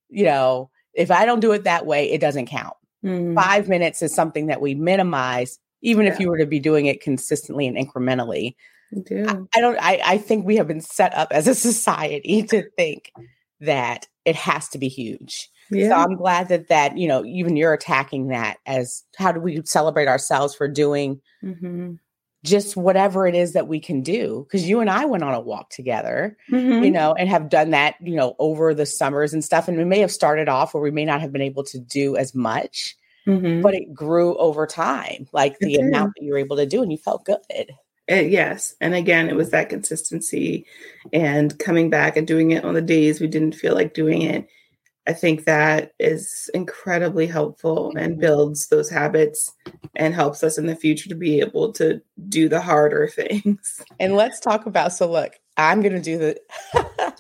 you 0.10 0.26
know, 0.26 0.70
if 0.94 1.12
I 1.12 1.26
don't 1.26 1.40
do 1.40 1.54
it 1.54 1.64
that 1.64 1.86
way, 1.86 2.12
it 2.12 2.20
doesn't 2.20 2.48
count. 2.48 2.76
Mm. 3.04 3.36
Five 3.36 3.68
minutes 3.68 4.02
is 4.02 4.14
something 4.14 4.48
that 4.48 4.62
we 4.62 4.76
minimize, 4.76 5.60
even 5.82 6.06
yeah. 6.06 6.14
if 6.14 6.20
you 6.20 6.30
were 6.30 6.38
to 6.38 6.46
be 6.46 6.60
doing 6.60 6.86
it 6.86 7.02
consistently 7.02 7.68
and 7.68 7.78
incrementally. 7.78 8.56
I, 9.30 9.38
I 9.56 9.62
don't, 9.62 9.78
I, 9.82 10.02
I 10.04 10.18
think 10.18 10.46
we 10.46 10.58
have 10.58 10.68
been 10.68 10.82
set 10.82 11.14
up 11.16 11.30
as 11.32 11.48
a 11.48 11.56
society 11.70 12.44
to 12.44 12.70
think 12.78 13.12
that 13.62 14.08
it 14.26 14.36
has 14.36 14.68
to 14.70 14.78
be 14.78 14.88
huge. 14.88 15.50
Yeah. 15.70 15.90
So 15.90 15.96
I'm 15.96 16.16
glad 16.16 16.50
that 16.50 16.68
that, 16.68 16.98
you 16.98 17.08
know, 17.08 17.24
even 17.24 17.56
you're 17.56 17.74
attacking 17.74 18.28
that 18.28 18.58
as 18.66 19.04
how 19.18 19.32
do 19.32 19.40
we 19.40 19.62
celebrate 19.66 20.08
ourselves 20.08 20.54
for 20.54 20.68
doing 20.68 21.22
mm-hmm 21.42 21.94
just 22.44 22.76
whatever 22.76 23.28
it 23.28 23.36
is 23.36 23.54
that 23.54 23.68
we 23.68 23.80
can 23.80 24.02
do 24.02 24.46
because 24.48 24.68
you 24.68 24.80
and 24.80 24.90
i 24.90 25.06
went 25.06 25.24
on 25.24 25.34
a 25.34 25.40
walk 25.40 25.70
together 25.70 26.38
mm-hmm. 26.50 26.84
you 26.84 26.92
know 26.92 27.14
and 27.14 27.30
have 27.30 27.50
done 27.50 27.72
that 27.72 27.96
you 28.02 28.16
know 28.16 28.36
over 28.40 28.74
the 28.74 28.86
summers 28.86 29.34
and 29.34 29.44
stuff 29.44 29.68
and 29.68 29.78
we 29.78 29.86
may 29.86 30.00
have 30.00 30.12
started 30.12 30.50
off 30.50 30.74
where 30.74 30.84
we 30.84 30.92
may 30.92 31.06
not 31.06 31.22
have 31.22 31.32
been 31.32 31.42
able 31.42 31.64
to 31.64 31.80
do 31.80 32.16
as 32.16 32.34
much 32.34 32.96
mm-hmm. 33.28 33.62
but 33.62 33.74
it 33.74 33.94
grew 33.94 34.36
over 34.38 34.66
time 34.66 35.28
like 35.32 35.58
the 35.60 35.76
amount 35.76 36.14
that 36.16 36.24
you 36.24 36.32
were 36.32 36.40
able 36.40 36.58
to 36.58 36.66
do 36.66 36.82
and 36.82 36.92
you 36.92 36.98
felt 36.98 37.26
good 37.26 37.38
uh, 38.12 38.16
yes 38.16 38.76
and 38.82 38.96
again 38.96 39.30
it 39.30 39.36
was 39.36 39.52
that 39.52 39.70
consistency 39.70 40.66
and 41.14 41.60
coming 41.60 41.90
back 41.90 42.18
and 42.18 42.28
doing 42.28 42.52
it 42.52 42.66
on 42.66 42.74
the 42.74 42.82
days 42.82 43.22
we 43.22 43.28
didn't 43.28 43.56
feel 43.56 43.76
like 43.76 43.94
doing 43.94 44.22
it 44.22 44.48
I 45.08 45.14
think 45.14 45.46
that 45.46 45.94
is 46.00 46.50
incredibly 46.54 47.26
helpful 47.26 47.92
and 47.98 48.14
mm-hmm. 48.14 48.22
builds 48.22 48.68
those 48.68 48.90
habits 48.90 49.52
and 49.96 50.14
helps 50.14 50.44
us 50.44 50.58
in 50.58 50.68
the 50.68 50.76
future 50.76 51.10
to 51.10 51.16
be 51.16 51.40
able 51.40 51.74
to 51.74 52.02
do 52.30 52.48
the 52.48 52.62
harder 52.62 53.08
things. 53.14 53.82
And 54.00 54.16
let's 54.16 54.40
talk 54.40 54.66
about 54.66 54.94
so 54.94 55.10
look, 55.10 55.34
I'm 55.58 55.82
going 55.82 55.94
to 55.94 56.02
do 56.02 56.18
the 56.18 56.40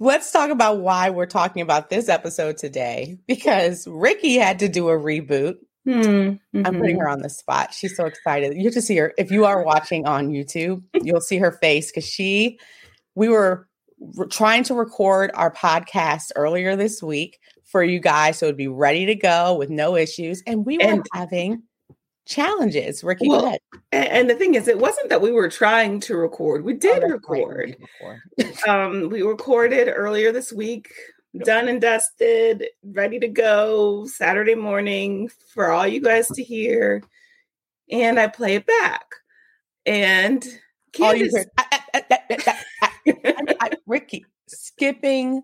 Let's 0.00 0.32
talk 0.32 0.50
about 0.50 0.80
why 0.80 1.10
we're 1.10 1.26
talking 1.26 1.62
about 1.62 1.88
this 1.88 2.08
episode 2.08 2.58
today 2.58 3.16
because 3.28 3.86
Rikki 3.86 4.34
had 4.34 4.58
to 4.58 4.68
do 4.68 4.88
a 4.88 4.98
reboot. 4.98 5.54
Mm-hmm. 5.86 6.66
I'm 6.66 6.80
putting 6.80 6.98
her 6.98 7.08
on 7.08 7.20
the 7.20 7.30
spot. 7.30 7.72
She's 7.72 7.96
so 7.96 8.06
excited. 8.06 8.56
You 8.56 8.64
have 8.64 8.74
to 8.74 8.82
see 8.82 8.96
her. 8.96 9.14
If 9.16 9.30
you 9.30 9.44
are 9.44 9.62
watching 9.62 10.06
on 10.06 10.30
YouTube, 10.30 10.82
you'll 10.94 11.20
see 11.20 11.38
her 11.38 11.52
face 11.52 11.90
because 11.90 12.08
she, 12.08 12.58
we 13.14 13.28
were 13.28 13.68
re- 14.00 14.28
trying 14.28 14.64
to 14.64 14.74
record 14.74 15.30
our 15.34 15.52
podcast 15.52 16.30
earlier 16.36 16.76
this 16.76 17.02
week 17.02 17.38
for 17.64 17.82
you 17.82 17.98
guys 17.98 18.38
so 18.38 18.46
it'd 18.46 18.56
be 18.56 18.68
ready 18.68 19.06
to 19.06 19.14
go 19.14 19.54
with 19.54 19.70
no 19.70 19.96
issues. 19.96 20.42
And 20.46 20.64
we 20.64 20.78
were 20.78 20.84
and, 20.84 21.06
having 21.12 21.62
challenges. 22.26 23.02
Rikki, 23.04 23.28
well. 23.28 23.56
And 23.92 24.28
the 24.28 24.34
thing 24.34 24.54
is, 24.54 24.68
it 24.68 24.78
wasn't 24.78 25.08
that 25.08 25.20
we 25.20 25.32
were 25.32 25.48
trying 25.48 26.00
to 26.00 26.16
record. 26.16 26.64
We 26.64 26.74
did 26.74 27.02
oh, 27.04 27.08
record. 27.08 27.76
um, 28.68 29.08
we 29.08 29.22
recorded 29.22 29.92
earlier 29.94 30.32
this 30.32 30.52
week, 30.52 30.92
done 31.44 31.68
and 31.68 31.80
dusted, 31.80 32.66
ready 32.84 33.18
to 33.18 33.28
go 33.28 34.06
Saturday 34.06 34.54
morning 34.54 35.30
for 35.52 35.70
all 35.70 35.86
you 35.86 36.00
guys 36.00 36.28
to 36.28 36.42
hear. 36.42 37.02
And 37.90 38.18
I 38.18 38.28
play 38.28 38.56
it 38.56 38.66
back. 38.66 39.04
And 39.86 40.44
Candice, 40.92 41.44
Rikki 43.86 44.24
skipping 44.46 45.42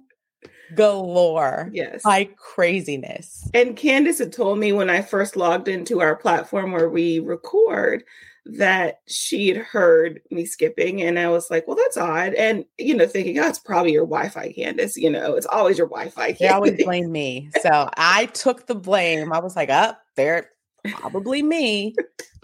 galore. 0.75 1.70
Yes. 1.73 2.04
Like 2.04 2.37
craziness. 2.37 3.49
And 3.54 3.76
Candice 3.76 4.18
had 4.18 4.32
told 4.32 4.59
me 4.59 4.73
when 4.73 4.90
I 4.90 5.02
first 5.02 5.37
logged 5.37 5.68
into 5.68 6.00
our 6.00 6.16
platform 6.16 6.73
where 6.73 6.88
we 6.88 7.18
record 7.18 8.04
that 8.47 9.00
she'd 9.06 9.56
heard 9.56 10.20
me 10.30 10.44
skipping 10.47 11.02
and 11.02 11.18
I 11.18 11.28
was 11.28 11.50
like, 11.50 11.66
well, 11.66 11.76
that's 11.76 11.97
odd. 11.97 12.35
And, 12.35 12.64
you 12.78 12.94
know, 12.94 13.06
thinking, 13.06 13.38
oh, 13.38 13.47
it's 13.47 13.59
probably 13.59 13.92
your 13.92 14.06
Wi 14.06 14.28
Fi, 14.28 14.52
Candice. 14.52 14.97
You 14.97 15.11
know, 15.11 15.35
it's 15.35 15.47
always 15.47 15.76
your 15.76 15.88
Wi 15.88 16.09
Fi. 16.11 16.32
They 16.32 16.49
always 16.49 16.82
blame 16.82 17.12
me. 17.12 17.50
So 17.61 17.90
I 17.97 18.26
took 18.26 18.66
the 18.66 18.75
blame. 18.75 19.32
I 19.32 19.40
was 19.40 19.56
like, 19.56 19.70
up 19.70 19.99
oh, 20.00 20.04
there, 20.16 20.50
probably 20.85 21.42
me, 21.42 21.94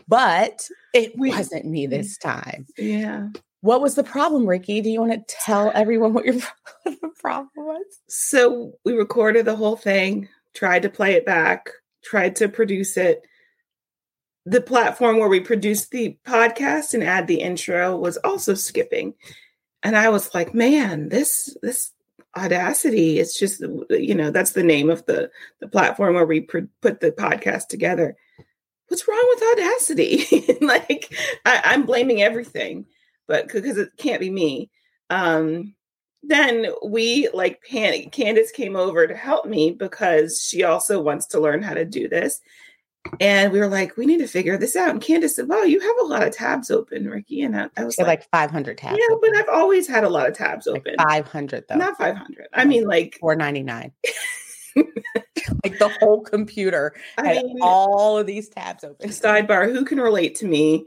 but 0.07 0.69
it 0.93 1.13
wasn't 1.17 1.65
me 1.65 1.87
this 1.87 2.19
time. 2.19 2.67
Yeah. 2.77 3.29
What 3.61 3.81
was 3.81 3.95
the 3.95 4.05
problem, 4.05 4.47
Rikki? 4.47 4.81
Do 4.81 4.91
you 4.91 5.01
want 5.01 5.13
to 5.13 5.35
tell 5.35 5.73
everyone 5.75 6.13
what 6.13 6.25
your 6.25 6.41
problem 7.19 7.51
was? 7.57 7.85
So 8.09 8.75
we 8.85 8.93
recorded 8.93 9.45
the 9.45 9.57
whole 9.57 9.77
thing, 9.77 10.29
tried 10.55 10.83
to 10.83 10.91
play 10.91 11.15
it 11.15 11.27
back, 11.27 11.71
tried 12.05 12.37
to 12.37 12.49
produce 12.49 12.97
it. 12.97 13.23
The 14.45 14.61
platform 14.61 15.19
where 15.19 15.29
we 15.29 15.41
produced 15.41 15.91
the 15.91 16.17
podcast 16.25 16.95
and 16.95 17.03
add 17.03 17.27
the 17.27 17.41
intro 17.41 17.97
was 17.97 18.17
also 18.19 18.55
skipping. 18.55 19.15
And 19.83 19.97
I 19.97 20.09
was 20.11 20.33
like, 20.35 20.55
man, 20.55 21.09
this 21.09 21.57
this 21.63 21.93
audacity 22.37 23.19
it's 23.19 23.39
just 23.39 23.63
you 23.89 24.15
know 24.15 24.31
that's 24.31 24.53
the 24.53 24.63
name 24.63 24.91
of 24.91 25.05
the 25.07 25.31
the 25.61 25.69
platform 25.69 26.15
where 26.15 26.27
we 26.27 26.41
pr- 26.41 26.59
put 26.83 27.01
the 27.01 27.11
podcast 27.11 27.69
together 27.69 28.15
what's 28.89 29.09
wrong 29.09 29.25
with 29.31 29.43
audacity 29.53 30.59
like 30.61 31.15
I, 31.47 31.63
i'm 31.65 31.87
blaming 31.87 32.21
everything 32.21 32.85
but 33.27 33.47
because 33.47 33.79
it 33.79 33.91
can't 33.97 34.21
be 34.21 34.31
me. 34.31 34.71
Um, 35.11 35.75
then 36.23 36.67
we 36.85 37.29
like 37.33 37.63
panic. 37.63 38.13
Candice 38.13 38.53
came 38.53 38.77
over 38.77 39.07
to 39.07 39.15
help 39.15 39.47
me 39.47 39.71
because 39.71 40.43
she 40.43 40.65
also 40.65 41.01
wants 41.01 41.27
to 41.27 41.41
learn 41.41 41.63
how 41.63 41.75
to 41.75 41.85
do 41.85 42.09
this. 42.09 42.41
And 43.21 43.53
we 43.53 43.61
were 43.61 43.69
like, 43.69 43.97
we 43.97 44.07
need 44.07 44.19
to 44.19 44.27
figure 44.27 44.59
this 44.59 44.75
out. 44.75 44.91
And 44.91 45.01
Candice 45.01 45.31
said, 45.31 45.49
Well, 45.49 45.65
you 45.65 45.79
have 45.79 45.97
a 46.01 46.07
lot 46.07 46.27
of 46.27 46.35
tabs 46.35 46.71
open, 46.71 47.09
Rikki. 47.09 47.43
And 47.43 47.57
I, 47.57 47.69
I 47.77 47.85
was 47.85 47.97
like, 47.99 48.07
like 48.07 48.31
500 48.31 48.79
tabs. 48.79 48.99
Yeah, 48.99 49.15
open. 49.15 49.31
but 49.31 49.39
I've 49.39 49.49
always 49.49 49.87
had 49.87 50.03
a 50.03 50.09
lot 50.09 50.29
of 50.29 50.35
tabs 50.35 50.67
open. 50.67 50.97
Like 50.99 51.09
500 51.09 51.65
though. 51.69 51.77
Not 51.77 51.97
500. 51.99 52.49
I 52.53 52.65
mean, 52.65 52.85
like 52.85 53.17
499. 53.21 53.93
like 55.65 55.79
the 55.79 55.97
whole 56.01 56.23
computer 56.23 56.95
I 57.17 57.35
had 57.35 57.45
mean, 57.45 57.59
all 57.63 58.19
of 58.19 58.27
these 58.27 58.49
tabs 58.49 58.85
open. 58.85 59.09
Sidebar 59.11 59.71
Who 59.71 59.85
can 59.85 60.01
relate 60.01 60.37
to 60.37 60.47
me 60.47 60.87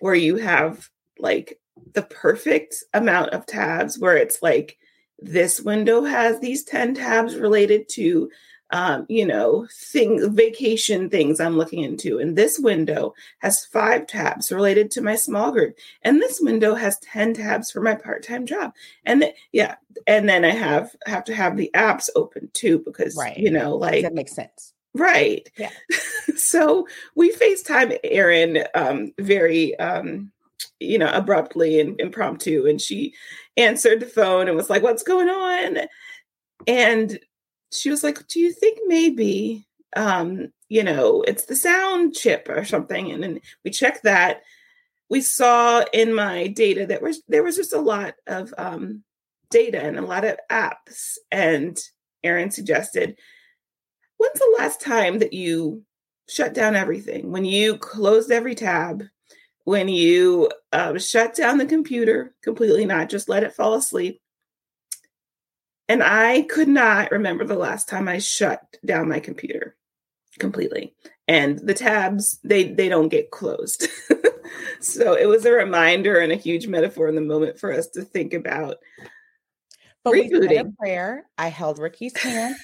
where 0.00 0.14
you 0.14 0.36
have 0.36 0.88
like 1.18 1.58
the 1.92 2.02
perfect 2.02 2.76
amount 2.94 3.30
of 3.30 3.46
tabs 3.46 3.98
where 3.98 4.16
it's 4.16 4.42
like 4.42 4.78
this 5.18 5.60
window 5.60 6.04
has 6.04 6.40
these 6.40 6.64
10 6.64 6.94
tabs 6.94 7.36
related 7.36 7.88
to 7.90 8.30
um, 8.70 9.06
you 9.08 9.24
know, 9.24 9.66
thing 9.72 10.34
vacation 10.34 11.08
things 11.08 11.38
I'm 11.38 11.56
looking 11.56 11.84
into. 11.84 12.18
And 12.18 12.36
this 12.36 12.58
window 12.58 13.14
has 13.38 13.64
five 13.64 14.06
tabs 14.06 14.50
related 14.50 14.90
to 14.92 15.02
my 15.02 15.14
small 15.14 15.52
group. 15.52 15.78
And 16.02 16.20
this 16.20 16.40
window 16.40 16.74
has 16.74 16.98
10 16.98 17.34
tabs 17.34 17.70
for 17.70 17.80
my 17.80 17.94
part-time 17.94 18.46
job. 18.46 18.72
And 19.04 19.22
th- 19.22 19.34
yeah, 19.52 19.76
and 20.06 20.28
then 20.28 20.44
I 20.44 20.50
have 20.50 20.94
have 21.06 21.24
to 21.24 21.34
have 21.34 21.56
the 21.56 21.70
apps 21.74 22.08
open 22.16 22.50
too, 22.52 22.80
because 22.84 23.16
right. 23.16 23.36
you 23.36 23.50
know, 23.50 23.76
like 23.76 24.02
that 24.02 24.14
makes 24.14 24.34
sense. 24.34 24.72
Right. 24.94 25.48
Yeah. 25.56 25.70
so 26.36 26.88
we 27.14 27.32
FaceTime 27.32 27.98
erin 28.02 28.64
um 28.74 29.12
very 29.18 29.78
um 29.78 30.32
you 30.80 30.98
know, 30.98 31.10
abruptly 31.12 31.80
and 31.80 31.98
impromptu. 32.00 32.66
And 32.66 32.80
she 32.80 33.14
answered 33.56 34.00
the 34.00 34.06
phone 34.06 34.48
and 34.48 34.56
was 34.56 34.70
like, 34.70 34.82
What's 34.82 35.02
going 35.02 35.28
on? 35.28 35.78
And 36.66 37.18
she 37.72 37.90
was 37.90 38.02
like, 38.02 38.26
Do 38.28 38.40
you 38.40 38.52
think 38.52 38.78
maybe, 38.86 39.66
um, 39.96 40.52
you 40.68 40.82
know, 40.82 41.22
it's 41.22 41.44
the 41.44 41.56
sound 41.56 42.14
chip 42.14 42.48
or 42.48 42.64
something? 42.64 43.10
And 43.10 43.22
then 43.22 43.40
we 43.64 43.70
checked 43.70 44.04
that. 44.04 44.42
We 45.08 45.20
saw 45.20 45.84
in 45.92 46.14
my 46.14 46.48
data 46.48 46.86
that 46.86 47.02
was 47.02 47.22
there 47.28 47.44
was 47.44 47.56
just 47.56 47.72
a 47.72 47.80
lot 47.80 48.14
of 48.26 48.52
um, 48.58 49.04
data 49.50 49.80
and 49.82 49.98
a 49.98 50.02
lot 50.02 50.24
of 50.24 50.36
apps. 50.50 51.16
And 51.30 51.78
Erin 52.22 52.50
suggested, 52.50 53.16
When's 54.18 54.38
the 54.38 54.56
last 54.58 54.80
time 54.80 55.18
that 55.18 55.32
you 55.32 55.82
shut 56.28 56.54
down 56.54 56.74
everything? 56.74 57.30
When 57.30 57.44
you 57.44 57.78
closed 57.78 58.30
every 58.30 58.54
tab 58.54 59.04
when 59.66 59.88
you 59.88 60.48
um, 60.72 60.96
shut 60.96 61.34
down 61.34 61.58
the 61.58 61.66
computer 61.66 62.32
completely, 62.40 62.86
not 62.86 63.08
just 63.08 63.28
let 63.28 63.42
it 63.42 63.52
fall 63.52 63.74
asleep. 63.74 64.20
And 65.88 66.04
I 66.04 66.42
could 66.42 66.68
not 66.68 67.10
remember 67.10 67.44
the 67.44 67.56
last 67.56 67.88
time 67.88 68.08
I 68.08 68.18
shut 68.18 68.60
down 68.84 69.08
my 69.08 69.18
computer 69.18 69.76
completely. 70.38 70.94
And 71.26 71.58
the 71.58 71.74
tabs, 71.74 72.38
they 72.44 72.72
they 72.72 72.88
don't 72.88 73.08
get 73.08 73.32
closed. 73.32 73.88
so 74.80 75.14
it 75.14 75.26
was 75.26 75.44
a 75.44 75.50
reminder 75.50 76.20
and 76.20 76.30
a 76.30 76.36
huge 76.36 76.68
metaphor 76.68 77.08
in 77.08 77.16
the 77.16 77.20
moment 77.20 77.58
for 77.58 77.72
us 77.72 77.88
to 77.88 78.02
think 78.02 78.34
about 78.34 78.76
but 80.06 80.14
rebooting. 80.14 80.40
we 80.40 80.56
said 80.56 80.66
a 80.66 80.70
prayer. 80.78 81.26
I 81.36 81.48
held 81.48 81.78
Rikki's 81.78 82.16
hand. 82.16 82.54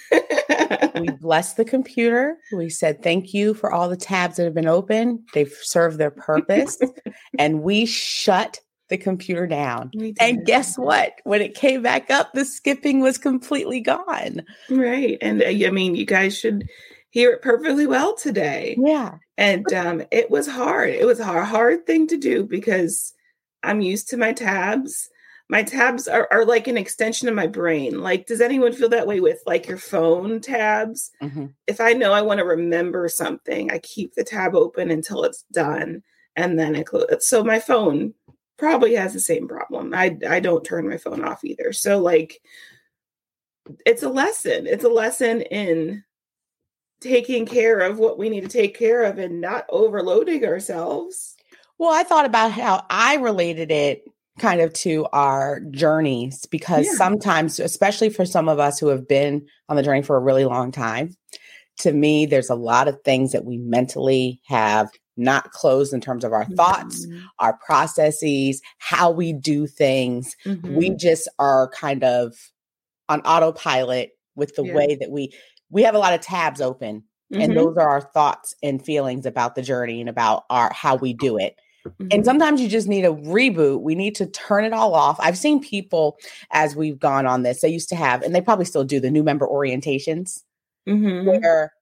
we 0.95 1.11
blessed 1.21 1.57
the 1.57 1.65
computer. 1.65 2.37
We 2.53 2.71
said 2.71 3.03
thank 3.03 3.35
you 3.35 3.53
for 3.53 3.73
all 3.73 3.89
the 3.89 3.97
tabs 3.97 4.37
that 4.37 4.45
have 4.45 4.55
been 4.55 4.69
open. 4.69 5.25
They've 5.35 5.53
served 5.63 5.99
their 5.99 6.13
purpose. 6.13 6.79
and 7.39 7.63
we 7.63 7.85
shut 7.85 8.61
the 8.91 8.97
computer 8.97 9.49
down. 9.49 9.91
And 10.21 10.47
guess 10.47 10.79
what? 10.79 11.15
When 11.25 11.43
it 11.43 11.55
came 11.57 11.83
back 11.83 12.13
up, 12.13 12.33
the 12.33 12.45
skipping 12.45 13.01
was 13.01 13.19
completely 13.19 13.81
gone. 13.81 14.45
Right. 14.71 15.19
And 15.21 15.43
uh, 15.43 15.47
I 15.47 15.71
mean, 15.71 15.97
you 15.97 16.07
guys 16.07 16.39
should 16.39 16.69
hear 17.11 17.33
it 17.33 17.43
perfectly 17.43 17.89
well 17.89 18.15
today. 18.15 18.77
Yeah. 18.79 19.17
And 19.37 19.71
um, 19.73 20.03
it 20.13 20.31
was 20.31 20.47
hard. 20.47 20.91
It 20.91 21.07
was 21.07 21.19
a 21.19 21.45
hard 21.45 21.87
thing 21.87 22.07
to 22.07 22.17
do 22.17 22.45
because 22.45 23.15
I'm 23.65 23.81
used 23.81 24.09
to 24.11 24.17
my 24.17 24.33
tabs 24.33 25.09
my 25.53 25.63
tabs 25.63 26.09
are, 26.09 26.27
are 26.31 26.47
like 26.47 26.67
an 26.67 26.79
extension 26.79 27.29
of 27.29 27.35
my 27.35 27.47
brain. 27.47 28.01
Like, 28.01 28.27
does 28.27 28.41
anyone 28.41 28.73
feel 28.73 28.89
that 28.89 29.07
way 29.07 29.21
with 29.21 29.43
like 29.45 29.69
your 29.69 29.77
phone 29.77 30.41
tabs? 30.41 31.11
Mm-hmm. 31.23 31.49
If 31.67 31.79
I 31.79 31.93
know 31.93 32.11
I 32.15 32.23
want 32.23 32.39
to 32.39 32.45
remember 32.47 33.07
something, 33.11 33.71
I 33.71 33.79
keep 33.81 34.15
the 34.15 34.25
tab 34.25 34.55
open 34.55 34.91
until 34.91 35.25
it's 35.25 35.45
done 35.53 36.03
and 36.37 36.59
then 36.59 36.75
I 36.75 36.83
close 36.83 37.05
it. 37.11 37.23
So 37.23 37.45
my 37.45 37.61
phone 37.61 38.15
probably 38.57 38.95
has 38.95 39.13
the 39.13 39.21
same 39.21 39.47
problem. 39.47 39.93
I 39.93 40.17
I 40.27 40.41
don't 40.41 40.65
turn 40.65 40.89
my 40.89 40.97
phone 40.97 41.23
off 41.23 41.45
either. 41.45 41.75
So 41.75 41.99
like 41.99 42.41
it's 43.85 44.03
a 44.03 44.09
lesson. 44.09 44.67
It's 44.67 44.85
a 44.85 44.89
lesson 44.89 45.43
in 45.43 46.03
taking 47.03 47.45
care 47.45 47.81
of 47.81 47.99
what 47.99 48.19
we 48.19 48.31
need 48.31 48.45
to 48.45 48.49
take 48.49 48.79
care 48.79 49.03
of 49.03 49.19
and 49.19 49.43
not 49.43 49.67
overloading 49.69 50.47
ourselves. 50.47 51.37
Well, 51.77 51.93
I 51.93 52.05
thought 52.05 52.25
about 52.25 52.53
how 52.53 52.87
I 52.89 53.17
related 53.17 53.71
it 53.71 54.07
kind 54.39 54.61
of 54.61 54.73
to 54.73 55.07
our 55.13 55.61
journeys 55.71 56.47
because 56.47 56.87
yeah. 56.87 56.93
sometimes, 56.93 57.61
especially 57.61 58.11
for 58.11 58.25
some 58.25 58.49
of 58.49 58.59
us 58.59 58.79
who 58.79 58.89
have 58.89 59.07
been 59.07 59.47
on 59.69 59.77
the 59.77 59.83
journey 59.83 60.03
for 60.03 60.17
a 60.17 60.21
really 60.21 60.45
long 60.45 60.73
time, 60.73 61.15
to 61.79 61.93
me, 61.93 62.27
there's 62.27 62.51
a 62.51 62.55
lot 62.55 62.89
of 62.89 63.01
things 63.03 63.33
that 63.33 63.45
we 63.45 63.59
mentally 63.59 64.41
have 64.47 64.89
not 65.17 65.51
closed 65.53 65.93
in 65.93 66.01
terms 66.01 66.25
of 66.25 66.33
our 66.33 66.45
mm-hmm. 66.45 66.55
thoughts, 66.55 67.07
our 67.39 67.59
processes, 67.65 68.61
how 68.79 69.11
we 69.11 69.33
do 69.33 69.67
things. 69.67 70.35
Mm-hmm. 70.47 70.75
We 70.75 70.91
just 70.91 71.29
are 71.39 71.69
kind 71.69 72.03
of 72.03 72.35
on 73.09 73.21
autopilot 73.23 74.11
with 74.35 74.55
the 74.57 74.65
yeah. 74.65 74.75
way 74.75 74.97
that 75.01 75.11
we 75.11 75.33
we 75.71 75.83
have 75.83 75.95
a 75.95 75.99
lot 75.99 76.15
of 76.15 76.21
tabs 76.21 76.61
open 76.61 77.03
mm-hmm. 77.33 77.43
and 77.43 77.57
those 77.57 77.77
are 77.77 77.89
our 77.89 78.01
thoughts 78.01 78.55
and 78.63 78.85
feelings 78.85 79.27
about 79.27 79.55
the 79.55 79.63
journey 79.63 80.01
and 80.01 80.09
about 80.09 80.45
our 80.49 80.73
how 80.73 80.97
we 80.97 81.13
do 81.13 81.37
it 81.39 81.57
Mm-hmm. 81.87 82.09
And 82.11 82.25
sometimes 82.25 82.61
you 82.61 82.69
just 82.69 82.89
need 82.89 83.05
a 83.05 83.13
reboot. 83.13 83.81
We 83.81 83.95
need 83.95 84.15
to 84.17 84.27
turn 84.27 84.65
it 84.65 84.73
all 84.73 84.95
off. 84.95 85.19
I've 85.21 85.39
seen 85.39 85.61
people 85.61 86.19
as 86.51 86.77
we've 86.77 86.99
gone 86.99 87.27
on 87.27 87.43
this, 87.43 87.61
they 87.61 87.69
used 87.69 87.89
to 87.91 87.97
have, 87.97 88.23
and 88.23 88.35
they 88.35 88.41
probably 88.41 88.65
still 88.65 88.85
do 88.85 89.01
the 89.01 89.11
new 89.11 89.23
member 89.23 89.47
orientations, 89.47 90.43
mm-hmm. 90.89 91.27
where 91.27 91.73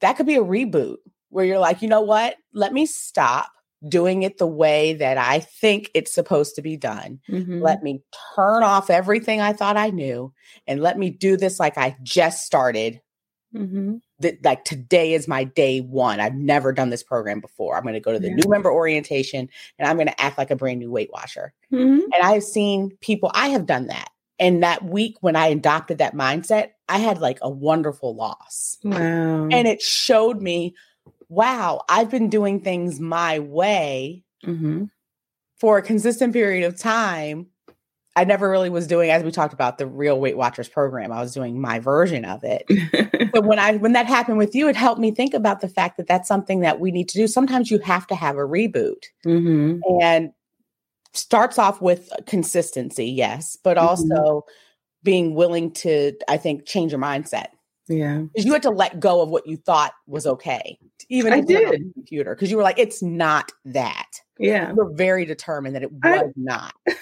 that 0.00 0.16
could 0.16 0.26
be 0.26 0.36
a 0.36 0.44
reboot, 0.44 0.96
where 1.30 1.44
you're 1.44 1.58
like, 1.58 1.82
you 1.82 1.88
know 1.88 2.02
what? 2.02 2.36
Let 2.52 2.72
me 2.72 2.86
stop 2.86 3.50
doing 3.88 4.22
it 4.22 4.38
the 4.38 4.46
way 4.46 4.94
that 4.94 5.18
I 5.18 5.40
think 5.40 5.90
it's 5.94 6.12
supposed 6.12 6.56
to 6.56 6.62
be 6.62 6.76
done. 6.76 7.20
Mm-hmm. 7.30 7.60
Let 7.60 7.82
me 7.82 8.02
turn 8.34 8.62
off 8.62 8.90
everything 8.90 9.40
I 9.40 9.52
thought 9.52 9.76
I 9.76 9.90
knew 9.90 10.32
and 10.66 10.80
let 10.80 10.98
me 10.98 11.10
do 11.10 11.36
this 11.36 11.60
like 11.60 11.78
I 11.78 11.96
just 12.02 12.44
started. 12.44 13.00
Mm-hmm 13.54 13.96
that 14.20 14.44
like 14.44 14.64
today 14.64 15.12
is 15.12 15.28
my 15.28 15.44
day 15.44 15.80
one. 15.80 16.20
I've 16.20 16.34
never 16.34 16.72
done 16.72 16.90
this 16.90 17.02
program 17.02 17.40
before. 17.40 17.76
I'm 17.76 17.82
going 17.82 17.94
to 17.94 18.00
go 18.00 18.12
to 18.12 18.18
the 18.18 18.28
yeah. 18.28 18.34
new 18.34 18.48
member 18.48 18.72
orientation 18.72 19.48
and 19.78 19.88
I'm 19.88 19.96
going 19.96 20.08
to 20.08 20.20
act 20.20 20.38
like 20.38 20.50
a 20.50 20.56
brand 20.56 20.80
new 20.80 20.90
Weight 20.90 21.10
Watcher. 21.12 21.52
Mm-hmm. 21.72 22.00
And 22.00 22.22
I've 22.22 22.42
seen 22.42 22.96
people, 23.00 23.30
I 23.34 23.48
have 23.48 23.66
done 23.66 23.88
that. 23.88 24.08
And 24.38 24.62
that 24.62 24.84
week 24.84 25.16
when 25.20 25.36
I 25.36 25.46
adopted 25.46 25.98
that 25.98 26.14
mindset, 26.14 26.70
I 26.88 26.98
had 26.98 27.18
like 27.20 27.38
a 27.42 27.50
wonderful 27.50 28.14
loss. 28.14 28.78
Wow. 28.84 29.48
And 29.50 29.66
it 29.66 29.82
showed 29.82 30.40
me, 30.40 30.74
wow, 31.28 31.82
I've 31.88 32.10
been 32.10 32.28
doing 32.28 32.60
things 32.60 33.00
my 33.00 33.38
way 33.38 34.24
mm-hmm. 34.44 34.84
for 35.58 35.78
a 35.78 35.82
consistent 35.82 36.32
period 36.32 36.64
of 36.66 36.78
time. 36.78 37.48
I 38.16 38.24
never 38.24 38.50
really 38.50 38.70
was 38.70 38.86
doing, 38.86 39.10
as 39.10 39.22
we 39.22 39.30
talked 39.30 39.52
about 39.52 39.76
the 39.76 39.86
Real 39.86 40.18
Weight 40.18 40.38
Watchers 40.38 40.70
program. 40.70 41.12
I 41.12 41.20
was 41.20 41.34
doing 41.34 41.60
my 41.60 41.78
version 41.78 42.24
of 42.24 42.42
it. 42.42 42.64
but 43.32 43.44
when 43.44 43.58
I 43.58 43.76
when 43.76 43.92
that 43.92 44.06
happened 44.06 44.38
with 44.38 44.54
you, 44.54 44.68
it 44.68 44.74
helped 44.74 45.00
me 45.00 45.10
think 45.10 45.34
about 45.34 45.60
the 45.60 45.68
fact 45.68 45.98
that 45.98 46.06
that's 46.06 46.26
something 46.26 46.60
that 46.60 46.80
we 46.80 46.90
need 46.90 47.10
to 47.10 47.18
do. 47.18 47.28
Sometimes 47.28 47.70
you 47.70 47.78
have 47.80 48.06
to 48.06 48.14
have 48.14 48.36
a 48.36 48.40
reboot, 48.40 49.04
mm-hmm. 49.24 49.80
and 50.00 50.32
starts 51.12 51.58
off 51.58 51.82
with 51.82 52.10
consistency, 52.26 53.06
yes, 53.06 53.58
but 53.62 53.76
mm-hmm. 53.76 53.86
also 53.86 54.06
mm-hmm. 54.06 54.50
being 55.02 55.34
willing 55.34 55.70
to, 55.72 56.12
I 56.26 56.38
think, 56.38 56.64
change 56.64 56.92
your 56.92 57.00
mindset. 57.00 57.48
Yeah, 57.86 58.22
because 58.32 58.46
you 58.46 58.52
had 58.54 58.62
to 58.62 58.70
let 58.70 58.98
go 58.98 59.20
of 59.20 59.28
what 59.28 59.46
you 59.46 59.58
thought 59.58 59.92
was 60.06 60.26
okay, 60.26 60.78
even 61.10 61.34
I 61.34 61.42
did 61.42 61.92
computer, 61.92 62.34
because 62.34 62.50
you 62.50 62.56
were 62.56 62.62
like, 62.62 62.78
it's 62.78 63.02
not 63.02 63.52
that. 63.66 64.08
Yeah. 64.38 64.72
We're 64.72 64.90
very 64.90 65.24
determined 65.24 65.74
that 65.74 65.82
it 65.82 65.92
was 65.92 66.00
I, 66.04 66.24
not. 66.36 66.74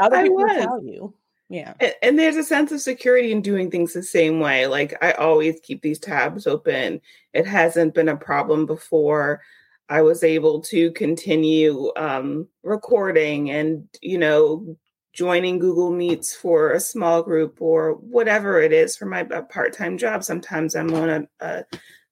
Other 0.00 0.16
I 0.16 0.22
people 0.24 0.36
was. 0.36 0.64
tell 0.64 0.84
you. 0.84 1.14
Yeah. 1.48 1.74
And, 1.80 1.94
and, 2.02 2.18
there's 2.18 2.36
a 2.36 2.44
sense 2.44 2.72
of 2.72 2.80
security 2.80 3.30
in 3.30 3.42
doing 3.42 3.70
things 3.70 3.92
the 3.92 4.02
same 4.02 4.40
way. 4.40 4.66
Like 4.66 4.96
I 5.04 5.12
always 5.12 5.60
keep 5.62 5.82
these 5.82 5.98
tabs 5.98 6.46
open. 6.46 7.00
It 7.34 7.46
hasn't 7.46 7.94
been 7.94 8.08
a 8.08 8.16
problem 8.16 8.64
before. 8.64 9.42
I 9.90 10.00
was 10.00 10.24
able 10.24 10.62
to 10.62 10.90
continue 10.92 11.92
um, 11.96 12.48
recording 12.62 13.50
and, 13.50 13.86
you 14.00 14.16
know, 14.16 14.78
joining 15.12 15.58
Google 15.58 15.90
Meets 15.90 16.34
for 16.34 16.72
a 16.72 16.80
small 16.80 17.22
group 17.22 17.60
or 17.60 17.94
whatever 17.94 18.62
it 18.62 18.72
is 18.72 18.96
for 18.96 19.04
my 19.04 19.22
part 19.24 19.74
time 19.74 19.98
job. 19.98 20.24
Sometimes 20.24 20.74
I'm 20.74 20.94
on 20.94 21.10
a, 21.10 21.28
a 21.40 21.64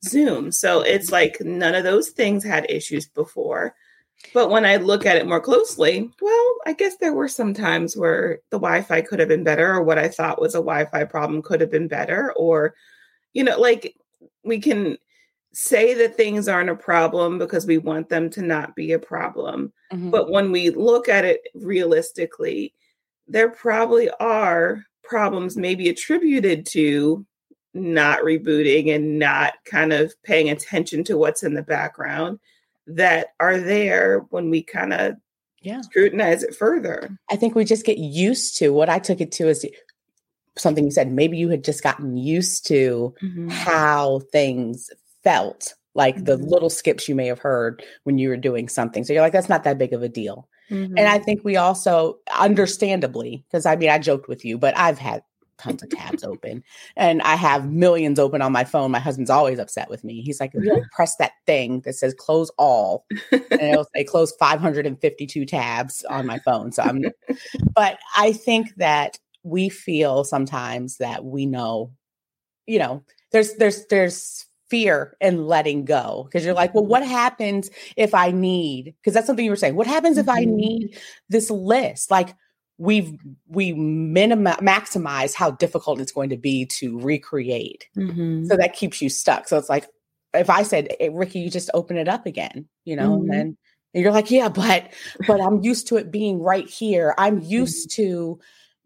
Zoom. 0.05 0.53
So 0.53 0.83
it's 0.83 1.11
like 1.11 1.39
none 1.41 1.75
of 1.75 1.85
those 1.85 2.11
things 2.11 2.45
had 2.45 2.71
issues 2.71 3.09
before. 3.09 3.75
But 4.33 4.51
when 4.51 4.65
I 4.65 4.77
look 4.77 5.07
at 5.07 5.17
it 5.17 5.27
more 5.27 5.41
closely, 5.41 6.11
well, 6.21 6.55
I 6.67 6.73
guess 6.73 6.97
there 6.97 7.15
were 7.15 7.29
some 7.29 7.55
times 7.55 7.97
where 7.97 8.41
the 8.51 8.59
Wi 8.59 8.83
Fi 8.83 9.01
could 9.01 9.19
have 9.19 9.29
been 9.29 9.45
better, 9.45 9.73
or 9.73 9.83
what 9.83 9.99
I 9.99 10.09
thought 10.09 10.41
was 10.41 10.55
a 10.55 10.59
Wi 10.59 10.85
Fi 10.87 11.05
problem 11.05 11.43
could 11.43 11.61
have 11.61 11.71
been 11.71 11.89
better, 11.89 12.33
or, 12.35 12.75
you 13.33 13.43
know, 13.43 13.59
like 13.59 13.97
we 14.45 14.61
can 14.61 14.99
say 15.53 15.95
that 15.95 16.17
things 16.17 16.49
aren't 16.49 16.71
a 16.71 16.77
problem 16.77 17.39
because 17.39 17.67
we 17.67 17.79
want 17.79 18.09
them 18.09 18.31
to 18.31 18.43
not 18.43 18.77
be 18.77 18.93
a 18.93 18.99
problem. 18.99 19.73
Mm-hmm. 19.93 20.11
But 20.11 20.31
when 20.31 20.53
we 20.53 20.71
look 20.71 21.09
at 21.09 21.25
it 21.25 21.41
realistically, 21.55 22.75
there 23.27 23.51
probably 23.51 24.11
are 24.21 24.85
problems 25.03 25.57
maybe 25.57 25.89
attributed 25.89 26.67
to 26.67 27.27
not 27.75 28.21
rebooting 28.21 28.95
and 28.95 29.19
not 29.19 29.55
kind 29.65 29.93
of 29.93 30.13
paying 30.25 30.51
attention 30.51 31.05
to 31.05 31.17
what's 31.17 31.43
in 31.43 31.55
the 31.55 31.63
background 31.63 32.39
that 32.87 33.29
are 33.39 33.59
there 33.59 34.21
when 34.31 34.51
we 34.51 34.63
kind 34.63 34.93
of 34.93 35.17
yeah. 35.63 35.81
scrutinize 35.83 36.43
it 36.43 36.55
further. 36.55 37.17
I 37.31 37.37
think 37.37 37.55
we 37.55 37.65
just 37.65 37.87
get 37.87 37.99
used 37.99 38.57
to 38.59 38.71
what 38.71 38.89
I 38.89 38.99
took 38.99 39.21
it 39.21 39.33
to 39.33 39.49
as 39.49 39.65
something 40.57 40.85
you 40.85 40.91
said. 40.91 41.13
Maybe 41.13 41.37
you 41.37 41.49
had 41.49 41.65
just 41.65 41.83
gotten 41.83 42.17
used 42.17 42.67
to 42.67 43.15
mm-hmm. 43.23 43.49
how 43.49 44.21
things 44.33 44.91
felt, 45.23 45.75
like 45.95 46.17
mm-hmm. 46.17 46.25
the 46.25 46.37
little 46.37 46.71
skips 46.71 47.09
you 47.09 47.15
may 47.15 47.27
have 47.27 47.39
heard 47.39 47.85
when 48.05 48.19
you 48.19 48.29
were 48.29 48.37
doing 48.37 48.69
something. 48.69 49.05
So 49.05 49.13
you're 49.13 49.23
like, 49.23 49.33
that's 49.33 49.49
not 49.49 49.65
that 49.65 49.79
big 49.79 49.93
of 49.93 50.03
a 50.03 50.09
deal. 50.09 50.49
Mm-hmm. 50.71 50.97
And 50.97 51.09
I 51.09 51.19
think 51.19 51.45
we 51.45 51.57
also, 51.57 52.19
understandably, 52.39 53.45
because 53.49 53.67
I 53.67 53.77
mean, 53.77 53.91
I 53.91 53.99
joked 53.99 54.29
with 54.29 54.45
you, 54.45 54.57
but 54.57 54.77
I've 54.77 54.99
had 54.99 55.23
tons 55.61 55.83
of 55.83 55.91
tabs 55.91 56.25
open 56.25 56.65
and 56.97 57.23
I 57.23 57.37
have 57.37 57.71
millions 57.71 58.19
open 58.19 58.43
on 58.43 58.53
my 58.53 58.65
phone. 58.65 58.91
My 58.91 58.99
husband's 58.99 59.31
always 59.31 59.59
upset 59.59 59.91
with 59.91 60.05
me. 60.05 60.23
He's 60.23 60.41
like, 60.41 60.53
you 60.55 60.85
press 60.93 61.17
that 61.17 61.33
thing 61.47 61.81
that 61.81 61.95
says 61.95 62.15
close 62.15 62.51
all 62.59 63.05
and 63.33 63.61
it'll 63.61 63.87
say 63.95 64.05
close 64.05 64.33
552 64.33 65.45
tabs 65.47 66.05
on 66.05 66.27
my 66.27 66.39
phone. 66.41 66.73
So 66.73 66.83
I'm, 66.83 67.05
but 67.75 67.99
I 68.17 68.33
think 68.33 68.75
that 68.77 69.19
we 69.43 69.69
feel 69.69 70.25
sometimes 70.25 70.99
that 70.99 71.25
we 71.25 71.47
know, 71.47 71.93
you 72.67 72.79
know, 72.79 73.03
there's, 73.33 73.55
there's, 73.55 73.87
there's 73.87 74.47
fear 74.71 75.17
in 75.21 75.47
letting 75.47 75.85
go 75.85 76.25
because 76.25 76.45
you're 76.45 76.55
like, 76.55 76.75
well, 76.75 76.87
what 76.87 77.05
happens 77.05 77.71
if 77.97 78.15
I 78.15 78.31
need, 78.31 78.95
because 79.01 79.13
that's 79.13 79.27
something 79.27 79.45
you 79.45 79.51
were 79.51 79.57
saying. 79.57 79.75
What 79.75 79.89
happens 79.89 80.17
if 80.17 80.29
I 80.29 80.45
mm-hmm. 80.45 80.57
need 80.57 80.99
this 81.29 81.51
list? 81.51 82.11
Like, 82.11 82.35
we've 82.81 83.15
we 83.47 83.75
minimize 83.75 84.57
maximize 84.57 85.35
how 85.35 85.51
difficult 85.51 86.01
it's 86.01 86.13
going 86.13 86.31
to 86.31 86.37
be 86.39 86.65
to 86.65 86.99
recreate 87.01 87.87
mm-hmm. 87.97 88.47
so 88.47 88.57
that 88.57 88.73
keeps 88.73 89.03
you 89.03 89.11
stuck 89.11 89.47
so 89.47 89.59
it's 89.59 89.69
like 89.69 89.87
if 90.33 90.49
i 90.49 90.63
said 90.63 90.89
hey, 90.99 91.11
rikki 91.11 91.41
you 91.41 91.51
just 91.51 91.71
open 91.75 91.99
it 91.99 92.09
up 92.09 92.25
again 92.25 92.67
you 92.85 92.97
know 92.97 93.11
mm-hmm. 93.11 93.21
and 93.21 93.33
then 93.33 93.59
and 93.93 94.03
you're 94.03 94.13
like 94.13 94.31
yeah 94.31 94.49
but 94.49 94.91
but 95.27 95.41
i'm 95.43 95.63
used 95.63 95.89
to 95.89 95.97
it 95.99 96.11
being 96.11 96.41
right 96.41 96.69
here 96.69 97.15
i'm 97.19 97.41
used 97.41 97.91
mm-hmm. 97.91 98.03
to 98.03 98.41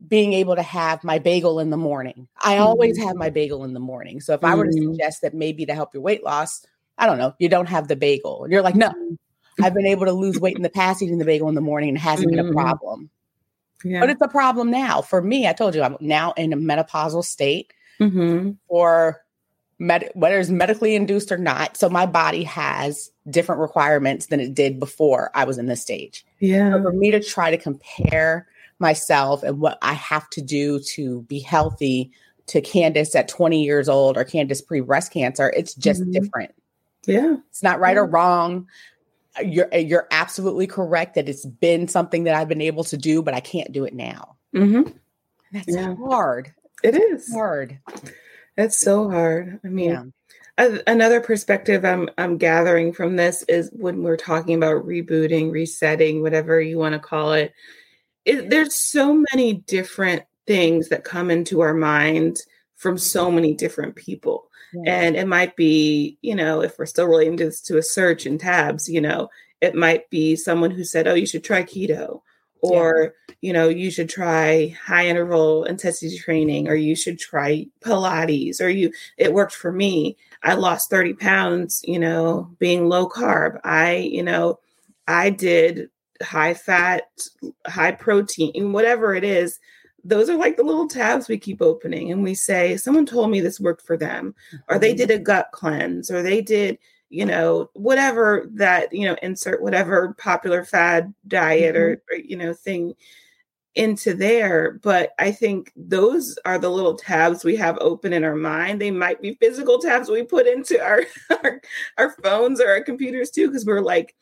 being 0.08 0.32
able 0.32 0.56
to 0.56 0.62
have 0.62 1.04
my 1.04 1.20
bagel 1.20 1.60
in 1.60 1.70
the 1.70 1.76
morning 1.76 2.26
i 2.42 2.58
always 2.58 2.98
have 2.98 3.14
my 3.14 3.26
mm-hmm. 3.28 3.34
bagel 3.34 3.64
in 3.64 3.74
the 3.74 3.80
morning 3.80 4.20
so 4.20 4.34
if 4.34 4.42
i 4.42 4.56
were 4.56 4.64
to 4.64 4.70
mm-hmm. 4.70 4.90
suggest 4.90 5.22
that 5.22 5.34
maybe 5.34 5.64
to 5.64 5.74
help 5.74 5.94
your 5.94 6.02
weight 6.02 6.24
loss 6.24 6.66
i 6.98 7.06
don't 7.06 7.18
know 7.18 7.32
you 7.38 7.48
don't 7.48 7.68
have 7.68 7.86
the 7.86 7.96
bagel 7.96 8.42
and 8.42 8.52
you're 8.52 8.60
like 8.60 8.74
no 8.74 8.88
mm-hmm. 8.88 9.64
i've 9.64 9.72
been 9.72 9.86
able 9.86 10.04
to 10.04 10.12
lose 10.12 10.40
weight 10.40 10.56
in 10.56 10.62
the 10.62 10.68
past 10.68 11.00
eating 11.00 11.18
the 11.18 11.24
bagel 11.24 11.48
in 11.48 11.54
the 11.54 11.60
morning 11.60 11.90
and 11.90 11.98
it 11.98 12.00
hasn't 12.00 12.28
been 12.28 12.44
a 12.44 12.52
problem 12.52 13.08
yeah. 13.84 14.00
But 14.00 14.10
it's 14.10 14.22
a 14.22 14.28
problem 14.28 14.70
now. 14.70 15.02
For 15.02 15.22
me, 15.22 15.46
I 15.46 15.52
told 15.52 15.74
you 15.74 15.82
I'm 15.82 15.96
now 16.00 16.32
in 16.32 16.52
a 16.52 16.56
menopausal 16.56 17.24
state 17.24 17.72
mm-hmm. 18.00 18.52
or 18.68 19.22
med- 19.78 20.10
whether 20.14 20.38
it's 20.38 20.50
medically 20.50 20.94
induced 20.94 21.30
or 21.30 21.36
not. 21.36 21.76
So 21.76 21.88
my 21.88 22.06
body 22.06 22.42
has 22.44 23.10
different 23.28 23.60
requirements 23.60 24.26
than 24.26 24.40
it 24.40 24.54
did 24.54 24.80
before 24.80 25.30
I 25.34 25.44
was 25.44 25.58
in 25.58 25.66
this 25.66 25.82
stage. 25.82 26.24
Yeah. 26.40 26.72
So 26.72 26.82
for 26.82 26.92
me 26.92 27.10
to 27.10 27.20
try 27.20 27.50
to 27.50 27.58
compare 27.58 28.48
myself 28.78 29.42
and 29.42 29.60
what 29.60 29.78
I 29.82 29.92
have 29.92 30.28
to 30.30 30.42
do 30.42 30.80
to 30.94 31.22
be 31.22 31.38
healthy 31.38 32.10
to 32.46 32.60
Candice 32.60 33.14
at 33.14 33.28
20 33.28 33.62
years 33.62 33.88
old 33.88 34.16
or 34.16 34.24
Candice 34.24 34.64
pre 34.66 34.80
breast 34.80 35.12
cancer, 35.12 35.52
it's 35.56 35.74
just 35.74 36.02
mm-hmm. 36.02 36.12
different. 36.12 36.54
Yeah. 37.06 37.36
It's 37.50 37.62
not 37.62 37.80
right 37.80 37.96
yeah. 37.96 38.00
or 38.00 38.06
wrong 38.06 38.66
you're 39.42 39.68
eh, 39.72 39.78
you're 39.78 40.06
absolutely 40.10 40.66
correct 40.66 41.14
that 41.14 41.28
it's 41.28 41.44
been 41.44 41.88
something 41.88 42.24
that 42.24 42.34
I've 42.34 42.48
been 42.48 42.60
able 42.60 42.84
to 42.84 42.96
do, 42.96 43.22
but 43.22 43.34
I 43.34 43.40
can't 43.40 43.72
do 43.72 43.84
it 43.84 43.94
now. 43.94 44.36
Mm-hmm. 44.54 44.90
That's 45.52 45.68
yeah. 45.68 45.94
hard. 45.96 46.52
It 46.82 46.96
is 46.96 47.32
hard. 47.32 47.78
That's 48.56 48.78
so 48.78 49.10
hard. 49.10 49.60
I 49.64 49.68
mean, 49.68 50.12
yeah. 50.58 50.78
another 50.86 51.20
perspective 51.20 51.84
I'm 51.84 52.08
I'm 52.18 52.36
gathering 52.38 52.92
from 52.92 53.16
this 53.16 53.42
is 53.48 53.70
when 53.72 54.02
we're 54.02 54.16
talking 54.16 54.54
about 54.54 54.86
rebooting, 54.86 55.50
resetting, 55.50 56.22
whatever 56.22 56.60
you 56.60 56.78
want 56.78 56.92
to 56.94 56.98
call 56.98 57.32
it. 57.32 57.52
it 58.24 58.50
there's 58.50 58.74
so 58.74 59.24
many 59.32 59.54
different 59.54 60.24
things 60.46 60.88
that 60.90 61.04
come 61.04 61.30
into 61.30 61.60
our 61.60 61.74
mind 61.74 62.38
from 62.76 62.98
so 62.98 63.30
many 63.30 63.54
different 63.54 63.96
people. 63.96 64.50
And 64.86 65.14
it 65.14 65.28
might 65.28 65.54
be, 65.54 66.18
you 66.20 66.34
know, 66.34 66.60
if 66.60 66.76
we're 66.78 66.86
still 66.86 67.06
relating 67.06 67.36
this 67.36 67.60
to 67.60 67.78
a 67.78 67.82
search 67.82 68.26
in 68.26 68.38
tabs, 68.38 68.88
you 68.88 69.00
know, 69.00 69.28
it 69.60 69.76
might 69.76 70.10
be 70.10 70.34
someone 70.34 70.72
who 70.72 70.82
said, 70.82 71.06
oh, 71.06 71.14
you 71.14 71.26
should 71.26 71.44
try 71.44 71.62
keto 71.62 72.22
or 72.64 73.14
yeah. 73.28 73.34
you 73.42 73.52
know 73.52 73.68
you 73.68 73.90
should 73.90 74.08
try 74.08 74.74
high 74.82 75.06
interval 75.06 75.64
intensity 75.64 76.16
training 76.16 76.66
or 76.66 76.74
you 76.74 76.96
should 76.96 77.18
try 77.18 77.66
pilates 77.80 78.60
or 78.60 78.68
you 78.68 78.90
it 79.18 79.34
worked 79.34 79.54
for 79.54 79.70
me 79.70 80.16
i 80.42 80.54
lost 80.54 80.88
30 80.88 81.12
pounds 81.14 81.82
you 81.86 81.98
know 81.98 82.50
being 82.58 82.88
low 82.88 83.06
carb 83.06 83.60
i 83.64 83.96
you 83.96 84.22
know 84.22 84.58
i 85.06 85.28
did 85.28 85.90
high 86.22 86.54
fat 86.54 87.02
high 87.66 87.92
protein 87.92 88.72
whatever 88.72 89.14
it 89.14 89.24
is 89.24 89.58
those 90.04 90.28
are 90.28 90.36
like 90.36 90.56
the 90.56 90.62
little 90.62 90.86
tabs 90.86 91.28
we 91.28 91.38
keep 91.38 91.62
opening 91.62 92.12
and 92.12 92.22
we 92.22 92.34
say 92.34 92.76
someone 92.76 93.06
told 93.06 93.30
me 93.30 93.40
this 93.40 93.58
worked 93.58 93.82
for 93.82 93.96
them 93.96 94.34
or 94.68 94.78
they 94.78 94.94
did 94.94 95.10
a 95.10 95.14
mm-hmm. 95.14 95.24
gut 95.24 95.48
cleanse 95.52 96.10
or 96.10 96.22
they 96.22 96.40
did 96.42 96.78
you 97.08 97.24
know 97.24 97.70
whatever 97.72 98.46
that 98.52 98.92
you 98.92 99.06
know 99.06 99.16
insert 99.22 99.62
whatever 99.62 100.14
popular 100.14 100.64
fad 100.64 101.12
diet 101.26 101.74
mm-hmm. 101.74 101.82
or, 101.82 102.02
or 102.10 102.18
you 102.18 102.36
know 102.36 102.52
thing 102.52 102.94
into 103.74 104.14
there 104.14 104.78
but 104.82 105.12
i 105.18 105.32
think 105.32 105.72
those 105.74 106.38
are 106.44 106.58
the 106.58 106.70
little 106.70 106.94
tabs 106.94 107.42
we 107.42 107.56
have 107.56 107.76
open 107.80 108.12
in 108.12 108.22
our 108.22 108.36
mind 108.36 108.80
they 108.80 108.90
might 108.90 109.20
be 109.20 109.34
physical 109.34 109.78
tabs 109.78 110.08
we 110.08 110.22
put 110.22 110.46
into 110.46 110.80
our 110.80 111.02
our, 111.42 111.60
our 111.98 112.10
phones 112.22 112.60
or 112.60 112.68
our 112.68 112.82
computers 112.82 113.30
too 113.30 113.48
because 113.48 113.64
we're 113.64 113.80
like 113.80 114.14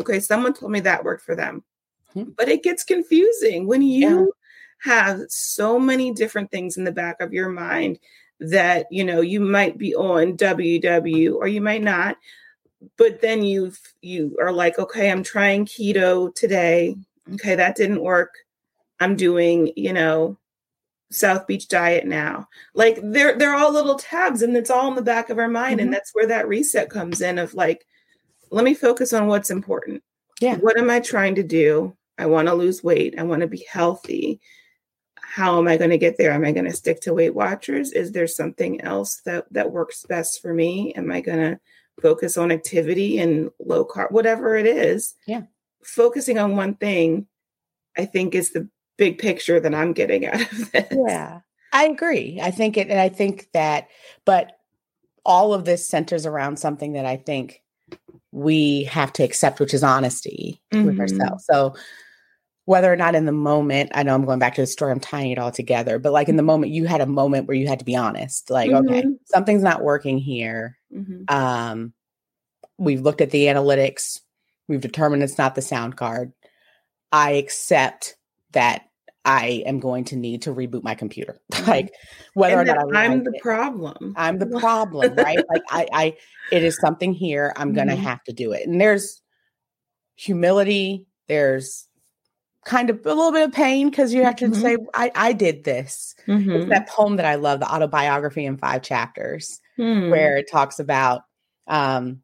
okay 0.00 0.18
someone 0.18 0.52
told 0.52 0.72
me 0.72 0.80
that 0.80 1.04
worked 1.04 1.22
for 1.22 1.36
them 1.36 1.62
mm-hmm. 2.16 2.30
but 2.36 2.48
it 2.48 2.64
gets 2.64 2.82
confusing 2.82 3.66
when 3.66 3.82
you 3.82 4.08
yeah 4.08 4.24
have 4.78 5.20
so 5.28 5.78
many 5.78 6.12
different 6.12 6.50
things 6.50 6.76
in 6.76 6.84
the 6.84 6.92
back 6.92 7.20
of 7.20 7.32
your 7.32 7.48
mind 7.48 7.98
that 8.38 8.86
you 8.90 9.04
know 9.04 9.20
you 9.20 9.40
might 9.40 9.78
be 9.78 9.94
on 9.94 10.36
WW 10.36 11.34
or 11.34 11.48
you 11.48 11.60
might 11.60 11.82
not 11.82 12.16
but 12.96 13.20
then 13.20 13.42
you 13.42 13.72
you 14.02 14.36
are 14.40 14.52
like 14.52 14.78
okay 14.78 15.10
I'm 15.10 15.22
trying 15.22 15.66
keto 15.66 16.34
today. 16.34 16.96
Okay 17.34 17.54
that 17.54 17.76
didn't 17.76 18.02
work. 18.02 18.34
I'm 19.00 19.16
doing 19.16 19.72
you 19.76 19.92
know 19.92 20.36
South 21.10 21.46
Beach 21.46 21.68
diet 21.68 22.06
now. 22.06 22.48
Like 22.74 22.98
they're 23.02 23.38
they're 23.38 23.54
all 23.54 23.72
little 23.72 23.96
tabs 23.96 24.42
and 24.42 24.56
it's 24.56 24.70
all 24.70 24.88
in 24.88 24.94
the 24.94 25.02
back 25.02 25.30
of 25.30 25.38
our 25.38 25.48
mind 25.48 25.78
mm-hmm. 25.78 25.86
and 25.86 25.94
that's 25.94 26.14
where 26.14 26.26
that 26.26 26.48
reset 26.48 26.90
comes 26.90 27.20
in 27.20 27.38
of 27.38 27.54
like 27.54 27.86
let 28.50 28.64
me 28.64 28.74
focus 28.74 29.12
on 29.12 29.26
what's 29.26 29.50
important. 29.50 30.02
Yeah. 30.40 30.56
What 30.56 30.78
am 30.78 30.90
I 30.90 31.00
trying 31.00 31.34
to 31.36 31.42
do? 31.42 31.96
I 32.18 32.26
want 32.26 32.48
to 32.48 32.54
lose 32.54 32.84
weight. 32.84 33.18
I 33.18 33.22
want 33.22 33.40
to 33.40 33.46
be 33.46 33.66
healthy 33.68 34.40
how 35.36 35.58
am 35.58 35.68
I 35.68 35.76
going 35.76 35.90
to 35.90 35.98
get 35.98 36.16
there? 36.16 36.32
Am 36.32 36.46
I 36.46 36.52
going 36.52 36.64
to 36.64 36.72
stick 36.72 37.02
to 37.02 37.12
Weight 37.12 37.34
Watchers? 37.34 37.92
Is 37.92 38.12
there 38.12 38.26
something 38.26 38.80
else 38.80 39.20
that 39.26 39.44
that 39.52 39.70
works 39.70 40.02
best 40.08 40.40
for 40.40 40.54
me? 40.54 40.94
Am 40.94 41.12
I 41.12 41.20
going 41.20 41.36
to 41.38 41.60
focus 42.00 42.38
on 42.38 42.50
activity 42.50 43.18
and 43.18 43.50
low 43.62 43.84
carb, 43.84 44.12
whatever 44.12 44.56
it 44.56 44.66
is? 44.66 45.12
Yeah. 45.26 45.42
Focusing 45.84 46.38
on 46.38 46.56
one 46.56 46.74
thing, 46.74 47.26
I 47.98 48.06
think, 48.06 48.34
is 48.34 48.54
the 48.54 48.66
big 48.96 49.18
picture 49.18 49.60
that 49.60 49.74
I'm 49.74 49.92
getting 49.92 50.24
out 50.32 50.40
of 50.40 50.72
this. 50.72 50.86
Yeah. 50.90 51.40
I 51.70 51.84
agree. 51.84 52.40
I 52.42 52.50
think 52.50 52.78
it, 52.78 52.88
and 52.88 52.98
I 52.98 53.10
think 53.10 53.48
that, 53.52 53.88
but 54.24 54.52
all 55.22 55.52
of 55.52 55.66
this 55.66 55.86
centers 55.86 56.24
around 56.24 56.58
something 56.58 56.94
that 56.94 57.04
I 57.04 57.18
think 57.18 57.62
we 58.32 58.84
have 58.84 59.12
to 59.12 59.22
accept, 59.22 59.60
which 59.60 59.74
is 59.74 59.84
honesty 59.84 60.62
mm-hmm. 60.72 60.86
with 60.86 60.98
ourselves. 60.98 61.44
So, 61.44 61.74
whether 62.66 62.92
or 62.92 62.96
not 62.96 63.14
in 63.14 63.24
the 63.26 63.32
moment, 63.32 63.92
I 63.94 64.02
know 64.02 64.14
I'm 64.14 64.24
going 64.24 64.40
back 64.40 64.56
to 64.56 64.60
the 64.60 64.66
story, 64.66 64.92
I'm 64.92 65.00
tying 65.00 65.30
it 65.30 65.38
all 65.38 65.52
together, 65.52 65.98
but 65.98 66.12
like 66.12 66.28
in 66.28 66.36
the 66.36 66.42
moment, 66.42 66.72
you 66.72 66.84
had 66.84 67.00
a 67.00 67.06
moment 67.06 67.46
where 67.46 67.56
you 67.56 67.68
had 67.68 67.78
to 67.78 67.84
be 67.84 67.96
honest, 67.96 68.50
like, 68.50 68.70
mm-hmm. 68.70 68.88
okay, 68.88 69.04
something's 69.24 69.62
not 69.62 69.82
working 69.82 70.18
here. 70.18 70.76
Mm-hmm. 70.92 71.32
Um, 71.34 71.92
we've 72.76 73.00
looked 73.00 73.20
at 73.20 73.30
the 73.30 73.46
analytics, 73.46 74.20
we've 74.66 74.80
determined 74.80 75.22
it's 75.22 75.38
not 75.38 75.54
the 75.54 75.62
sound 75.62 75.96
card. 75.96 76.32
I 77.12 77.32
accept 77.32 78.16
that 78.50 78.82
I 79.24 79.62
am 79.64 79.78
going 79.78 80.04
to 80.06 80.16
need 80.16 80.42
to 80.42 80.54
reboot 80.54 80.82
my 80.82 80.96
computer. 80.96 81.40
like 81.68 81.92
whether 82.34 82.60
and 82.60 82.68
or 82.68 82.74
not 82.74 82.96
I 82.96 83.04
am 83.04 83.22
the 83.22 83.32
it, 83.32 83.42
problem. 83.42 84.12
I'm 84.16 84.38
the 84.38 84.46
problem, 84.60 85.14
right? 85.14 85.38
like 85.48 85.62
I, 85.70 85.86
I, 85.92 86.16
it 86.50 86.64
is 86.64 86.76
something 86.80 87.12
here. 87.12 87.52
I'm 87.56 87.74
going 87.74 87.86
to 87.88 87.94
mm-hmm. 87.94 88.02
have 88.02 88.24
to 88.24 88.32
do 88.32 88.50
it. 88.50 88.66
And 88.66 88.80
there's 88.80 89.22
humility. 90.16 91.06
There's 91.28 91.86
kind 92.66 92.90
of 92.90 93.06
a 93.06 93.08
little 93.08 93.32
bit 93.32 93.44
of 93.44 93.52
pain 93.52 93.88
because 93.88 94.12
you 94.12 94.24
have 94.24 94.36
to 94.36 94.46
mm-hmm. 94.46 94.60
say, 94.60 94.76
I, 94.92 95.10
I 95.14 95.32
did 95.32 95.62
this. 95.64 96.14
Mm-hmm. 96.26 96.50
It's 96.50 96.68
that 96.70 96.88
poem 96.88 97.16
that 97.16 97.24
I 97.24 97.36
love, 97.36 97.60
the 97.60 97.72
autobiography 97.72 98.44
in 98.44 98.58
five 98.58 98.82
chapters, 98.82 99.60
mm. 99.78 100.10
where 100.10 100.36
it 100.36 100.50
talks 100.50 100.80
about 100.80 101.22
um, 101.68 102.22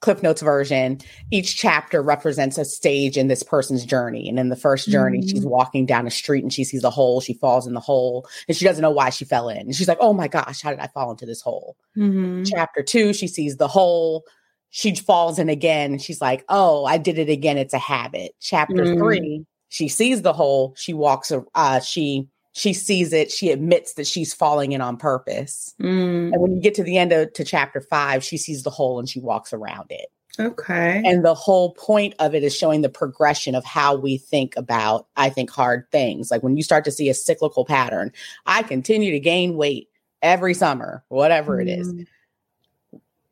Cliff 0.00 0.22
Notes 0.22 0.40
version, 0.40 0.98
each 1.30 1.56
chapter 1.56 2.02
represents 2.02 2.56
a 2.56 2.64
stage 2.64 3.18
in 3.18 3.28
this 3.28 3.42
person's 3.42 3.84
journey. 3.84 4.30
And 4.30 4.38
in 4.38 4.48
the 4.48 4.56
first 4.56 4.88
journey, 4.88 5.18
mm-hmm. 5.18 5.28
she's 5.28 5.46
walking 5.46 5.84
down 5.84 6.06
a 6.06 6.10
street 6.10 6.42
and 6.42 6.52
she 6.52 6.64
sees 6.64 6.84
a 6.84 6.90
hole. 6.90 7.20
She 7.20 7.34
falls 7.34 7.66
in 7.66 7.74
the 7.74 7.80
hole 7.80 8.26
and 8.48 8.56
she 8.56 8.64
doesn't 8.64 8.82
know 8.82 8.90
why 8.90 9.10
she 9.10 9.26
fell 9.26 9.50
in. 9.50 9.58
And 9.58 9.74
she's 9.76 9.88
like, 9.88 9.98
oh 10.00 10.14
my 10.14 10.26
gosh, 10.26 10.62
how 10.62 10.70
did 10.70 10.80
I 10.80 10.86
fall 10.88 11.10
into 11.10 11.26
this 11.26 11.42
hole? 11.42 11.76
Mm-hmm. 11.98 12.44
Chapter 12.44 12.82
two, 12.82 13.12
she 13.12 13.28
sees 13.28 13.58
the 13.58 13.68
hole. 13.68 14.24
She 14.70 14.94
falls 14.96 15.38
in 15.38 15.50
again. 15.50 15.92
And 15.92 16.02
she's 16.02 16.22
like, 16.22 16.46
oh, 16.48 16.86
I 16.86 16.96
did 16.96 17.18
it 17.18 17.28
again. 17.28 17.58
It's 17.58 17.74
a 17.74 17.78
habit. 17.78 18.32
Chapter 18.40 18.84
mm-hmm. 18.84 18.98
three, 18.98 19.46
she 19.72 19.88
sees 19.88 20.20
the 20.20 20.34
hole. 20.34 20.74
She 20.76 20.92
walks, 20.92 21.32
uh, 21.54 21.80
she 21.80 22.28
she 22.54 22.74
sees 22.74 23.14
it 23.14 23.32
she 23.32 23.50
admits 23.50 23.94
that 23.94 24.06
she's 24.06 24.34
falling 24.34 24.72
in 24.72 24.82
on 24.82 24.98
purpose 24.98 25.74
mm. 25.80 26.30
and 26.30 26.42
when 26.42 26.54
you 26.54 26.60
get 26.60 26.74
to 26.74 26.82
the 26.82 26.98
end 26.98 27.10
of 27.10 27.32
to 27.32 27.44
chapter 27.44 27.80
five 27.80 28.22
she 28.22 28.36
sees 28.36 28.62
the 28.62 28.68
hole 28.68 28.98
and 28.98 29.08
she 29.08 29.18
walks 29.20 29.54
around 29.54 29.86
it 29.88 30.12
okay 30.38 31.02
and 31.06 31.24
the 31.24 31.32
whole 31.32 31.72
point 31.72 32.12
of 32.18 32.34
it 32.34 32.44
is 32.44 32.54
showing 32.54 32.82
the 32.82 32.90
progression 32.90 33.54
of 33.54 33.64
how 33.64 33.96
we 33.96 34.18
think 34.18 34.54
about 34.58 35.06
i 35.16 35.30
think 35.30 35.48
hard 35.48 35.90
things 35.90 36.30
like 36.30 36.42
when 36.42 36.58
you 36.58 36.62
start 36.62 36.84
to 36.84 36.92
see 36.92 37.08
a 37.08 37.14
cyclical 37.14 37.64
pattern 37.64 38.12
i 38.44 38.62
continue 38.62 39.12
to 39.12 39.18
gain 39.18 39.56
weight 39.56 39.88
every 40.20 40.52
summer 40.52 41.02
whatever 41.08 41.56
mm. 41.56 41.62
it 41.62 41.68
is 41.70 41.90
mm. 41.90 42.06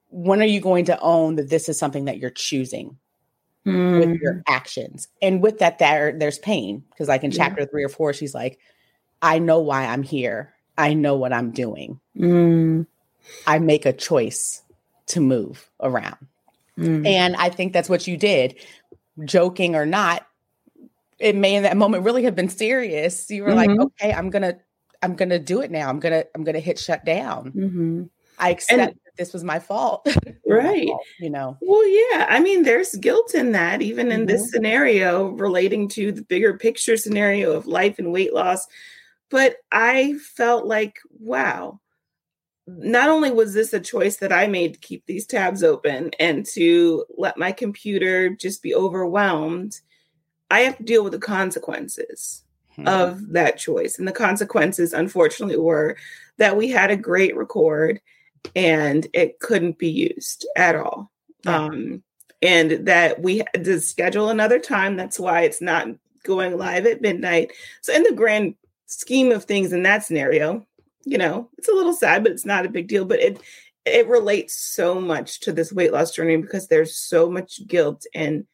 when 0.08 0.40
are 0.40 0.46
you 0.46 0.62
going 0.62 0.86
to 0.86 0.98
own 1.00 1.36
that 1.36 1.50
this 1.50 1.68
is 1.68 1.78
something 1.78 2.06
that 2.06 2.16
you're 2.16 2.30
choosing 2.30 2.96
mm. 3.66 3.98
with 3.98 4.20
your 4.20 4.42
actions 4.46 5.08
and 5.20 5.42
with 5.42 5.58
that 5.58 5.78
there 5.78 6.12
there's 6.18 6.38
pain 6.38 6.82
because 6.90 7.08
like 7.08 7.24
in 7.24 7.30
chapter 7.30 7.66
three 7.66 7.84
or 7.84 7.88
four 7.88 8.12
she's 8.12 8.34
like 8.34 8.58
I 9.22 9.38
know 9.38 9.58
why 9.60 9.86
I'm 9.86 10.02
here. 10.02 10.54
I 10.78 10.94
know 10.94 11.16
what 11.16 11.32
I'm 11.32 11.50
doing. 11.50 12.00
Mm. 12.16 12.86
I 13.46 13.58
make 13.58 13.86
a 13.86 13.92
choice 13.92 14.62
to 15.08 15.20
move 15.20 15.68
around. 15.80 16.16
Mm. 16.78 17.06
And 17.06 17.36
I 17.36 17.50
think 17.50 17.72
that's 17.72 17.88
what 17.88 18.06
you 18.06 18.16
did, 18.16 18.56
joking 19.24 19.76
or 19.76 19.84
not. 19.84 20.26
It 21.18 21.36
may 21.36 21.54
in 21.54 21.64
that 21.64 21.76
moment 21.76 22.04
really 22.04 22.24
have 22.24 22.34
been 22.34 22.48
serious. 22.48 23.30
You 23.30 23.42
were 23.42 23.50
mm-hmm. 23.50 23.74
like, 23.74 23.80
okay, 23.80 24.12
I'm 24.12 24.30
gonna, 24.30 24.56
I'm 25.02 25.16
gonna 25.16 25.38
do 25.38 25.60
it 25.60 25.70
now. 25.70 25.88
I'm 25.90 26.00
gonna, 26.00 26.24
I'm 26.34 26.44
gonna 26.44 26.60
hit 26.60 26.78
shut 26.78 27.04
down. 27.04 27.52
Mm-hmm. 27.52 28.02
I 28.38 28.50
accept 28.50 28.96
this 29.16 29.32
was 29.32 29.44
my 29.44 29.58
fault. 29.58 30.06
right. 30.46 30.88
fault, 30.88 31.02
you 31.18 31.30
know. 31.30 31.56
Well, 31.60 31.86
yeah. 31.86 32.26
I 32.28 32.40
mean, 32.40 32.62
there's 32.62 32.94
guilt 32.96 33.34
in 33.34 33.52
that, 33.52 33.82
even 33.82 34.10
in 34.10 34.20
mm-hmm. 34.20 34.26
this 34.26 34.50
scenario, 34.50 35.28
relating 35.28 35.88
to 35.90 36.12
the 36.12 36.22
bigger 36.22 36.56
picture 36.56 36.96
scenario 36.96 37.52
of 37.52 37.66
life 37.66 37.98
and 37.98 38.12
weight 38.12 38.34
loss 38.34 38.66
but 39.30 39.56
I 39.70 40.14
felt 40.18 40.66
like, 40.66 40.98
wow, 41.18 41.80
not 42.66 43.08
only 43.08 43.30
was 43.30 43.54
this 43.54 43.72
a 43.72 43.80
choice 43.80 44.16
that 44.16 44.32
I 44.32 44.48
made 44.48 44.74
to 44.74 44.80
keep 44.80 45.06
these 45.06 45.26
tabs 45.26 45.62
open 45.62 46.10
and 46.18 46.44
to 46.46 47.04
let 47.16 47.38
my 47.38 47.52
computer 47.52 48.28
just 48.28 48.62
be 48.62 48.74
overwhelmed, 48.74 49.80
I 50.50 50.60
have 50.60 50.76
to 50.78 50.82
deal 50.82 51.04
with 51.04 51.12
the 51.12 51.18
consequences 51.20 52.44
hmm. 52.74 52.86
of 52.88 53.32
that 53.32 53.56
choice. 53.56 53.98
And 53.98 54.06
the 54.06 54.12
consequences, 54.12 54.92
unfortunately, 54.92 55.56
were 55.56 55.96
that 56.38 56.56
we 56.56 56.68
had 56.68 56.90
a 56.90 56.96
great 56.96 57.36
record 57.36 58.00
and 58.54 59.06
it 59.12 59.40
couldn't 59.40 59.78
be 59.78 59.90
used 59.90 60.46
at 60.56 60.76
all. 60.76 61.10
Yeah. 61.44 61.64
Um, 61.64 62.02
and 62.42 62.86
that 62.86 63.20
we 63.20 63.38
had 63.38 63.64
to 63.64 63.80
schedule 63.80 64.30
another 64.30 64.58
time. 64.58 64.96
That's 64.96 65.20
why 65.20 65.42
it's 65.42 65.60
not 65.60 65.88
going 66.24 66.56
live 66.56 66.86
at 66.86 67.02
midnight. 67.02 67.52
So, 67.82 67.94
in 67.94 68.02
the 68.02 68.12
grand 68.12 68.54
scheme 68.86 69.30
of 69.30 69.44
things 69.44 69.72
in 69.72 69.82
that 69.82 70.04
scenario, 70.04 70.66
you 71.04 71.18
know, 71.18 71.50
it's 71.58 71.68
a 71.68 71.74
little 71.74 71.92
sad, 71.92 72.22
but 72.22 72.32
it's 72.32 72.46
not 72.46 72.66
a 72.66 72.70
big 72.70 72.88
deal. 72.88 73.04
But 73.04 73.20
it 73.20 73.40
it 73.84 74.08
relates 74.08 74.54
so 74.54 75.00
much 75.00 75.40
to 75.40 75.52
this 75.52 75.72
weight 75.72 75.92
loss 75.92 76.12
journey 76.12 76.36
because 76.36 76.68
there's 76.68 76.96
so 76.96 77.30
much 77.30 77.66
guilt 77.66 78.04
and 78.14 78.46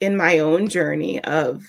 in 0.00 0.16
my 0.16 0.40
own 0.40 0.68
journey 0.68 1.22
of 1.24 1.62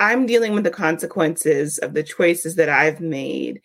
I'm 0.00 0.26
dealing 0.26 0.52
with 0.52 0.64
the 0.64 0.70
consequences 0.70 1.78
of 1.78 1.94
the 1.94 2.02
choices 2.02 2.54
that 2.56 2.68
I've 2.68 3.00
made. 3.00 3.60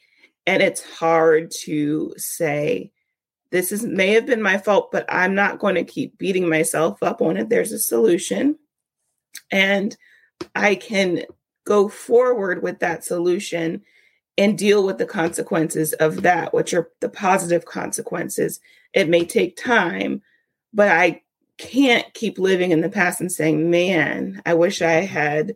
And 0.45 0.61
it's 0.61 0.83
hard 0.83 1.51
to 1.61 2.13
say, 2.17 2.91
this 3.51 3.71
is 3.71 3.83
may 3.83 4.09
have 4.09 4.25
been 4.25 4.41
my 4.41 4.57
fault, 4.57 4.91
but 4.91 5.05
I'm 5.07 5.35
not 5.35 5.59
going 5.59 5.75
to 5.75 5.83
keep 5.83 6.17
beating 6.17 6.49
myself 6.49 7.01
up 7.03 7.21
on 7.21 7.37
it. 7.37 7.49
There's 7.49 7.71
a 7.71 7.79
solution. 7.79 8.57
And 9.51 9.95
I 10.55 10.75
can 10.75 11.23
go 11.65 11.87
forward 11.87 12.63
with 12.63 12.79
that 12.79 13.03
solution 13.03 13.83
and 14.37 14.57
deal 14.57 14.83
with 14.83 14.97
the 14.97 15.05
consequences 15.05 15.93
of 15.93 16.23
that, 16.23 16.53
which 16.53 16.73
are 16.73 16.89
the 16.99 17.09
positive 17.09 17.65
consequences. 17.65 18.59
It 18.93 19.07
may 19.07 19.25
take 19.25 19.55
time, 19.55 20.23
but 20.73 20.89
I 20.89 21.21
can't 21.59 22.11
keep 22.15 22.39
living 22.39 22.71
in 22.71 22.81
the 22.81 22.89
past 22.89 23.21
and 23.21 23.31
saying, 23.31 23.69
man, 23.69 24.41
I 24.45 24.55
wish 24.55 24.81
I 24.81 25.01
had 25.01 25.55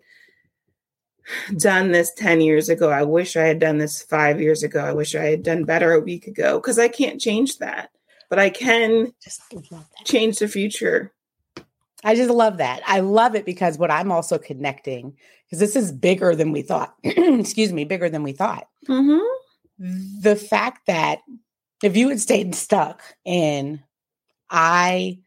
done 1.57 1.91
this 1.91 2.13
10 2.13 2.41
years 2.41 2.69
ago. 2.69 2.89
I 2.89 3.03
wish 3.03 3.35
I 3.35 3.43
had 3.43 3.59
done 3.59 3.77
this 3.77 4.01
five 4.01 4.39
years 4.41 4.63
ago. 4.63 4.79
I 4.79 4.93
wish 4.93 5.15
I 5.15 5.25
had 5.25 5.43
done 5.43 5.63
better 5.63 5.93
a 5.93 5.99
week 5.99 6.27
ago 6.27 6.59
because 6.59 6.79
I 6.79 6.87
can't 6.87 7.21
change 7.21 7.57
that, 7.57 7.89
but 8.29 8.39
I 8.39 8.49
can 8.49 9.13
just 9.21 9.41
change 10.05 10.39
the 10.39 10.47
future. 10.47 11.13
I 12.03 12.15
just 12.15 12.29
love 12.29 12.57
that. 12.57 12.81
I 12.85 12.99
love 12.99 13.35
it 13.35 13.45
because 13.45 13.77
what 13.77 13.91
I'm 13.91 14.11
also 14.11 14.37
connecting, 14.37 15.17
because 15.45 15.59
this 15.59 15.75
is 15.75 15.91
bigger 15.91 16.35
than 16.35 16.51
we 16.51 16.61
thought. 16.61 16.95
Excuse 17.03 17.73
me, 17.73 17.85
bigger 17.85 18.09
than 18.09 18.23
we 18.23 18.33
thought. 18.33 18.67
Mm-hmm. 18.87 20.21
The 20.21 20.35
fact 20.35 20.87
that 20.87 21.19
if 21.83 21.97
you 21.97 22.09
had 22.09 22.19
stayed 22.19 22.55
stuck 22.55 23.01
in, 23.25 23.83
I 24.49 25.19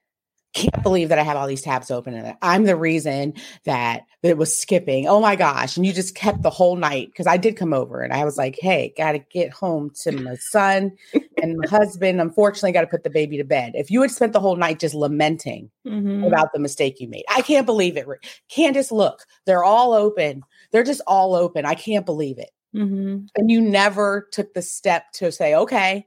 can't 0.53 0.83
believe 0.83 1.11
that 1.11 1.19
I 1.19 1.23
have 1.23 1.37
all 1.37 1.47
these 1.47 1.63
tabs 1.63 1.91
open 1.91 2.15
and 2.15 2.37
I'm 2.43 2.65
the 2.65 2.77
reason 2.77 3.35
that, 3.65 4.03
that 4.23 4.29
it 4.29 4.37
was 4.37 4.57
skipping. 4.57 5.07
Oh 5.07 5.21
my 5.21 5.37
gosh. 5.37 5.77
And 5.77 5.87
you 5.87 5.93
just 5.93 6.17
kept 6.17 6.43
the 6.43 6.51
whole 6.51 6.77
night 6.77 7.09
because 7.09 7.29
I 7.29 7.37
did 7.37 7.57
come 7.57 7.73
over 7.73 8.01
and 8.01 8.13
I 8.13 8.25
was 8.25 8.37
like, 8.37 8.59
hey, 8.61 8.93
got 8.97 9.13
to 9.13 9.19
get 9.19 9.53
home 9.53 9.93
to 10.03 10.13
my 10.13 10.35
son 10.37 10.97
and 11.41 11.57
my 11.57 11.69
husband. 11.69 12.21
Unfortunately, 12.21 12.73
got 12.73 12.81
to 12.81 12.89
put 12.89 13.05
the 13.05 13.11
baby 13.11 13.37
to 13.37 13.45
bed. 13.45 13.73
If 13.75 13.91
you 13.91 14.03
had 14.03 14.11
spent 14.11 14.33
the 14.33 14.41
whole 14.41 14.57
night 14.57 14.81
just 14.81 14.95
lamenting 14.95 15.71
mm-hmm. 15.87 16.25
about 16.25 16.53
the 16.53 16.59
mistake 16.59 16.99
you 16.99 17.09
made, 17.09 17.25
I 17.29 17.43
can't 17.43 17.67
believe 17.67 17.97
it. 17.97 18.07
Candice, 18.51 18.91
look, 18.91 19.25
they're 19.47 19.65
all 19.65 19.93
open. 19.93 20.43
They're 20.73 20.83
just 20.83 21.03
all 21.07 21.37
open. 21.37 21.65
I 21.65 21.75
can't 21.75 22.07
believe 22.07 22.39
it. 22.39 22.51
Mm-hmm. 22.75 23.27
And 23.37 23.51
you 23.51 23.61
never 23.61 24.29
took 24.33 24.53
the 24.55 24.63
step 24.63 25.13
to 25.15 25.31
say, 25.31 25.55
okay, 25.55 26.07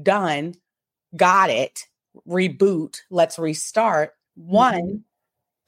done, 0.00 0.54
got 1.16 1.50
it 1.50 1.86
reboot, 2.28 2.98
let's 3.10 3.38
restart, 3.38 4.12
one, 4.34 4.74
mm-hmm. 4.74 4.96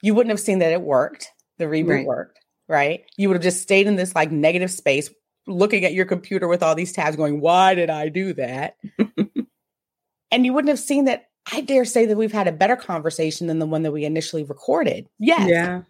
you 0.01 0.13
wouldn't 0.13 0.31
have 0.31 0.39
seen 0.39 0.59
that 0.59 0.71
it 0.71 0.81
worked. 0.81 1.29
The 1.57 1.65
reboot 1.65 1.89
right. 1.89 2.05
worked, 2.05 2.39
right? 2.67 3.03
You 3.17 3.29
would 3.29 3.35
have 3.35 3.43
just 3.43 3.61
stayed 3.61 3.87
in 3.87 3.95
this 3.95 4.15
like 4.15 4.31
negative 4.31 4.71
space, 4.71 5.09
looking 5.47 5.85
at 5.85 5.93
your 5.93 6.05
computer 6.05 6.47
with 6.47 6.63
all 6.63 6.75
these 6.75 6.91
tabs, 6.91 7.15
going, 7.15 7.41
Why 7.41 7.75
did 7.75 7.89
I 7.89 8.09
do 8.09 8.33
that? 8.33 8.77
and 10.31 10.45
you 10.45 10.53
wouldn't 10.53 10.69
have 10.69 10.79
seen 10.79 11.05
that. 11.05 11.29
I 11.51 11.61
dare 11.61 11.85
say 11.85 12.05
that 12.05 12.17
we've 12.17 12.31
had 12.31 12.47
a 12.47 12.53
better 12.53 12.77
conversation 12.77 13.47
than 13.47 13.59
the 13.59 13.65
one 13.65 13.83
that 13.83 13.91
we 13.91 14.05
initially 14.05 14.43
recorded. 14.43 15.07
Yes. 15.19 15.49
Yeah. 15.49 15.81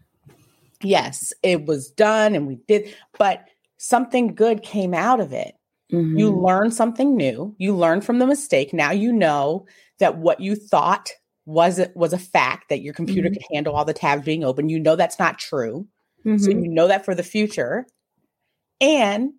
Yes, 0.81 1.31
it 1.43 1.65
was 1.65 1.89
done 1.91 2.35
and 2.35 2.47
we 2.47 2.55
did, 2.67 2.93
but 3.17 3.47
something 3.77 4.35
good 4.35 4.63
came 4.63 4.93
out 4.93 5.19
of 5.19 5.31
it. 5.31 5.55
Mm-hmm. 5.91 6.17
You 6.17 6.31
learn 6.31 6.71
something 6.71 7.15
new. 7.15 7.55
You 7.57 7.75
learn 7.75 8.01
from 8.01 8.19
the 8.19 8.27
mistake. 8.27 8.73
Now 8.73 8.91
you 8.91 9.11
know 9.11 9.65
that 9.99 10.17
what 10.17 10.39
you 10.39 10.55
thought 10.55 11.11
was 11.45 11.77
it 11.77 11.95
was 11.95 12.13
a 12.13 12.17
fact 12.17 12.69
that 12.69 12.81
your 12.81 12.93
computer 12.93 13.27
mm-hmm. 13.27 13.33
could 13.33 13.45
handle 13.53 13.75
all 13.75 13.85
the 13.85 13.93
tabs 13.93 14.25
being 14.25 14.43
open. 14.43 14.69
You 14.69 14.79
know 14.79 14.95
that's 14.95 15.19
not 15.19 15.39
true. 15.39 15.87
Mm-hmm. 16.25 16.37
So 16.37 16.49
you 16.51 16.67
know 16.67 16.87
that 16.87 17.05
for 17.05 17.13
the 17.13 17.23
future. 17.23 17.85
And 18.79 19.33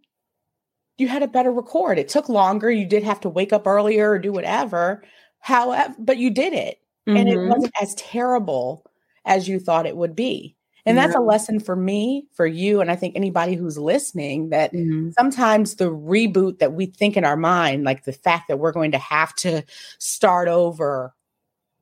you 0.97 1.09
had 1.09 1.23
a 1.23 1.29
better 1.29 1.51
record. 1.51 1.99
It 1.99 2.09
took 2.09 2.29
longer. 2.29 2.71
You 2.71 2.87
did 2.87 3.03
have 3.03 3.21
to 3.21 3.29
wake 3.29 3.53
up 3.53 3.67
earlier 3.67 4.13
or 4.13 4.19
do 4.19 4.33
whatever. 4.33 5.03
However, 5.41 5.95
but 5.99 6.19
you 6.19 6.31
did 6.31 6.53
it. 6.53 6.79
And 7.07 7.29
it 7.29 7.37
mm-hmm. 7.37 7.51
wasn't 7.51 7.75
as 7.83 7.95
terrible 7.97 8.87
as 9.27 9.47
you 9.47 9.61
thought 9.61 9.87
it 9.87 9.97
would 9.97 10.17
be. 10.17 10.57
And 10.87 10.99
that's 10.99 11.15
yeah. 11.15 11.21
a 11.21 11.23
lesson 11.23 11.61
for 11.61 11.77
me, 11.77 12.27
for 12.33 12.47
you, 12.47 12.83
and 12.83 12.91
I 12.91 12.97
think 12.97 13.17
anybody 13.17 13.55
who's 13.55 13.79
listening 13.79 14.51
that 14.51 14.73
mm-hmm. 14.73 15.11
sometimes 15.19 15.77
the 15.77 15.91
reboot 15.91 16.59
that 16.59 16.75
we 16.75 16.87
think 16.87 17.17
in 17.17 17.25
our 17.25 17.39
mind, 17.39 17.85
like 17.85 18.05
the 18.05 18.13
fact 18.13 18.49
that 18.49 18.59
we're 18.59 18.73
going 18.73 18.93
to 18.93 18.99
have 18.99 19.35
to 19.37 19.63
start 19.99 20.47
over, 20.47 21.15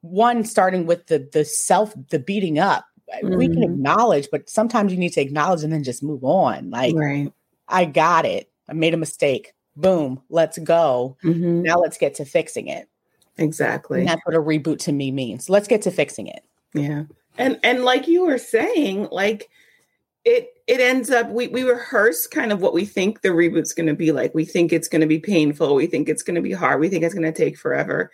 one 0.03 0.45
starting 0.45 0.87
with 0.87 1.07
the 1.09 1.29
the 1.33 1.45
self, 1.45 1.95
the 2.11 2.21
beating 2.21 2.61
up, 2.61 2.85
mm-hmm. 3.13 3.37
we 3.37 3.49
can 3.49 3.57
mm-hmm. 3.57 3.73
acknowledge, 3.75 4.29
but 4.31 4.49
sometimes 4.49 4.93
you 4.93 4.99
need 4.99 5.13
to 5.15 5.21
acknowledge 5.21 5.65
and 5.65 5.73
then 5.73 5.83
just 5.83 6.03
move 6.03 6.23
on. 6.23 6.71
Like, 6.71 6.95
right. 6.95 7.33
I 7.67 7.87
got 7.87 8.25
it. 8.25 8.51
I 8.69 8.73
made 8.73 8.95
a 8.95 8.99
mistake. 8.99 9.53
Boom, 9.75 10.23
let's 10.29 10.59
go. 10.59 11.17
Mm-hmm. 11.25 11.63
Now 11.63 11.79
let's 11.79 11.99
get 11.99 12.15
to 12.17 12.25
fixing 12.25 12.69
it. 12.69 12.89
Exactly. 13.39 14.01
And 14.01 14.09
that's 14.09 14.21
what 14.25 14.37
a 14.37 14.41
reboot 14.41 14.79
to 14.81 14.93
me 14.93 15.11
means. 15.11 15.49
Let's 15.49 15.67
get 15.67 15.83
to 15.83 15.91
fixing 15.91 16.29
it. 16.29 16.45
Yeah. 16.75 17.05
And 17.39 17.59
and 17.63 17.85
like 17.85 18.09
you 18.09 18.27
were 18.27 18.39
saying, 18.39 19.09
like 19.11 19.49
it 20.25 20.49
it 20.67 20.81
ends 20.81 21.11
up 21.11 21.29
we 21.31 21.49
we 21.49 21.63
rehearse 21.63 22.27
kind 22.27 22.53
of 22.53 22.61
what 22.61 22.75
we 22.75 22.85
think 22.85 23.23
the 23.23 23.31
reboot's 23.31 23.75
going 23.75 23.89
to 23.89 23.95
be 23.95 24.13
like. 24.13 24.35
We 24.35 24.45
think 24.45 24.73
it's 24.73 24.89
going 24.89 25.01
to 25.01 25.07
be 25.07 25.19
painful. 25.19 25.75
We 25.75 25.87
think 25.87 26.09
it's 26.09 26.23
going 26.23 26.37
to 26.37 26.43
be 26.43 26.53
hard. 26.53 26.81
We 26.81 26.89
think 26.89 27.05
it's 27.05 27.15
going 27.15 27.31
to 27.31 27.33
take 27.33 27.59
forever. 27.59 28.11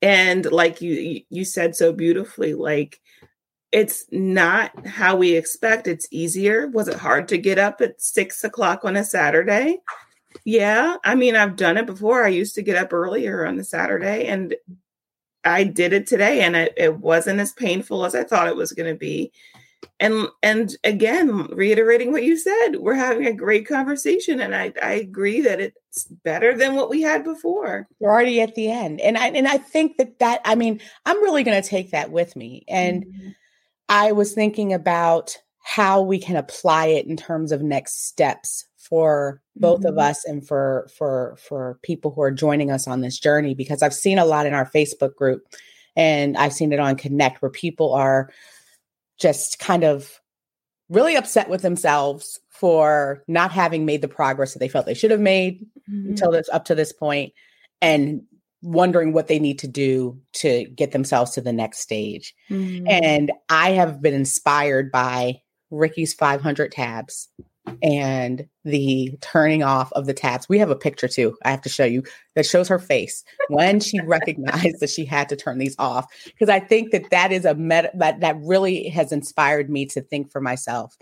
And 0.00 0.50
like 0.50 0.80
you 0.80 1.22
you 1.28 1.44
said 1.44 1.76
so 1.76 1.92
beautifully, 1.92 2.54
like 2.54 3.00
it's 3.70 4.04
not 4.10 4.86
how 4.86 5.16
we 5.16 5.34
expect. 5.34 5.86
It's 5.86 6.06
easier. 6.10 6.68
Was 6.68 6.88
it 6.88 6.98
hard 6.98 7.28
to 7.28 7.38
get 7.38 7.58
up 7.58 7.80
at 7.80 8.02
six 8.02 8.44
o'clock 8.44 8.84
on 8.84 8.96
a 8.96 9.04
Saturday? 9.04 9.78
Yeah. 10.44 10.96
I 11.04 11.14
mean, 11.14 11.36
I've 11.36 11.56
done 11.56 11.78
it 11.78 11.86
before. 11.86 12.24
I 12.24 12.28
used 12.28 12.54
to 12.56 12.62
get 12.62 12.76
up 12.76 12.92
earlier 12.92 13.46
on 13.46 13.56
the 13.56 13.64
Saturday 13.64 14.26
and 14.26 14.54
I 15.44 15.64
did 15.64 15.92
it 15.92 16.06
today 16.06 16.42
and 16.42 16.54
it, 16.56 16.72
it 16.76 16.98
wasn't 16.98 17.40
as 17.40 17.52
painful 17.52 18.04
as 18.04 18.14
I 18.14 18.24
thought 18.24 18.48
it 18.48 18.56
was 18.56 18.72
going 18.72 18.92
to 18.92 18.98
be. 18.98 19.32
And 19.98 20.28
and 20.42 20.76
again, 20.84 21.46
reiterating 21.46 22.12
what 22.12 22.24
you 22.24 22.36
said, 22.36 22.76
we're 22.76 22.94
having 22.94 23.26
a 23.26 23.32
great 23.32 23.66
conversation, 23.66 24.40
and 24.40 24.54
I, 24.54 24.72
I 24.82 24.94
agree 24.94 25.40
that 25.42 25.60
it's 25.60 26.04
better 26.04 26.56
than 26.56 26.74
what 26.74 26.90
we 26.90 27.02
had 27.02 27.24
before. 27.24 27.88
We're 28.00 28.10
already 28.10 28.40
at 28.40 28.54
the 28.54 28.70
end, 28.70 29.00
and 29.00 29.18
I 29.18 29.28
and 29.28 29.46
I 29.46 29.58
think 29.58 29.96
that 29.98 30.18
that 30.18 30.40
I 30.44 30.54
mean 30.54 30.80
I'm 31.04 31.22
really 31.22 31.42
going 31.44 31.60
to 31.60 31.68
take 31.68 31.90
that 31.92 32.10
with 32.10 32.34
me, 32.36 32.64
and 32.68 33.04
mm-hmm. 33.04 33.28
I 33.88 34.12
was 34.12 34.32
thinking 34.32 34.72
about 34.72 35.36
how 35.62 36.02
we 36.02 36.18
can 36.18 36.36
apply 36.36 36.86
it 36.86 37.06
in 37.06 37.16
terms 37.16 37.52
of 37.52 37.62
next 37.62 38.06
steps 38.06 38.66
for 38.92 39.40
both 39.56 39.78
mm-hmm. 39.78 39.88
of 39.88 39.96
us 39.96 40.22
and 40.26 40.46
for 40.46 40.86
for 40.94 41.34
for 41.38 41.78
people 41.82 42.10
who 42.10 42.20
are 42.20 42.30
joining 42.30 42.70
us 42.70 42.86
on 42.86 43.00
this 43.00 43.18
journey 43.18 43.54
because 43.54 43.82
I've 43.82 43.94
seen 43.94 44.18
a 44.18 44.26
lot 44.26 44.44
in 44.44 44.52
our 44.52 44.70
Facebook 44.70 45.14
group 45.14 45.46
and 45.96 46.36
I've 46.36 46.52
seen 46.52 46.74
it 46.74 46.78
on 46.78 46.96
Connect 46.96 47.40
where 47.40 47.50
people 47.50 47.94
are 47.94 48.28
just 49.18 49.58
kind 49.58 49.82
of 49.82 50.20
really 50.90 51.16
upset 51.16 51.48
with 51.48 51.62
themselves 51.62 52.38
for 52.50 53.24
not 53.26 53.50
having 53.50 53.86
made 53.86 54.02
the 54.02 54.08
progress 54.08 54.52
that 54.52 54.58
they 54.58 54.68
felt 54.68 54.84
they 54.84 54.92
should 54.92 55.10
have 55.10 55.20
made 55.20 55.66
mm-hmm. 55.90 56.10
until 56.10 56.30
this 56.30 56.50
up 56.50 56.66
to 56.66 56.74
this 56.74 56.92
point 56.92 57.32
and 57.80 58.20
wondering 58.60 59.14
what 59.14 59.26
they 59.26 59.38
need 59.38 59.58
to 59.60 59.68
do 59.68 60.20
to 60.34 60.66
get 60.66 60.92
themselves 60.92 61.30
to 61.30 61.40
the 61.40 61.50
next 61.50 61.78
stage. 61.78 62.34
Mm-hmm. 62.50 62.86
And 62.88 63.32
I 63.48 63.70
have 63.70 64.02
been 64.02 64.12
inspired 64.12 64.92
by 64.92 65.40
Rikki's 65.70 66.12
500 66.12 66.72
tabs 66.72 67.30
and 67.82 68.46
the 68.64 69.16
turning 69.20 69.62
off 69.62 69.92
of 69.92 70.06
the 70.06 70.14
tabs. 70.14 70.48
We 70.48 70.58
have 70.58 70.70
a 70.70 70.76
picture 70.76 71.08
too. 71.08 71.36
I 71.44 71.50
have 71.50 71.62
to 71.62 71.68
show 71.68 71.84
you 71.84 72.02
that 72.34 72.46
shows 72.46 72.68
her 72.68 72.78
face 72.78 73.24
when 73.48 73.80
she 73.80 74.00
recognized 74.00 74.80
that 74.80 74.90
she 74.90 75.04
had 75.04 75.28
to 75.28 75.36
turn 75.36 75.58
these 75.58 75.76
off. 75.78 76.06
Because 76.24 76.48
I 76.48 76.60
think 76.60 76.90
that 76.92 77.10
that 77.10 77.32
is 77.32 77.44
a 77.44 77.54
meta 77.54 77.90
that 77.94 78.20
that 78.20 78.36
really 78.40 78.88
has 78.88 79.12
inspired 79.12 79.70
me 79.70 79.86
to 79.86 80.00
think 80.00 80.30
for 80.30 80.40
myself. 80.40 80.96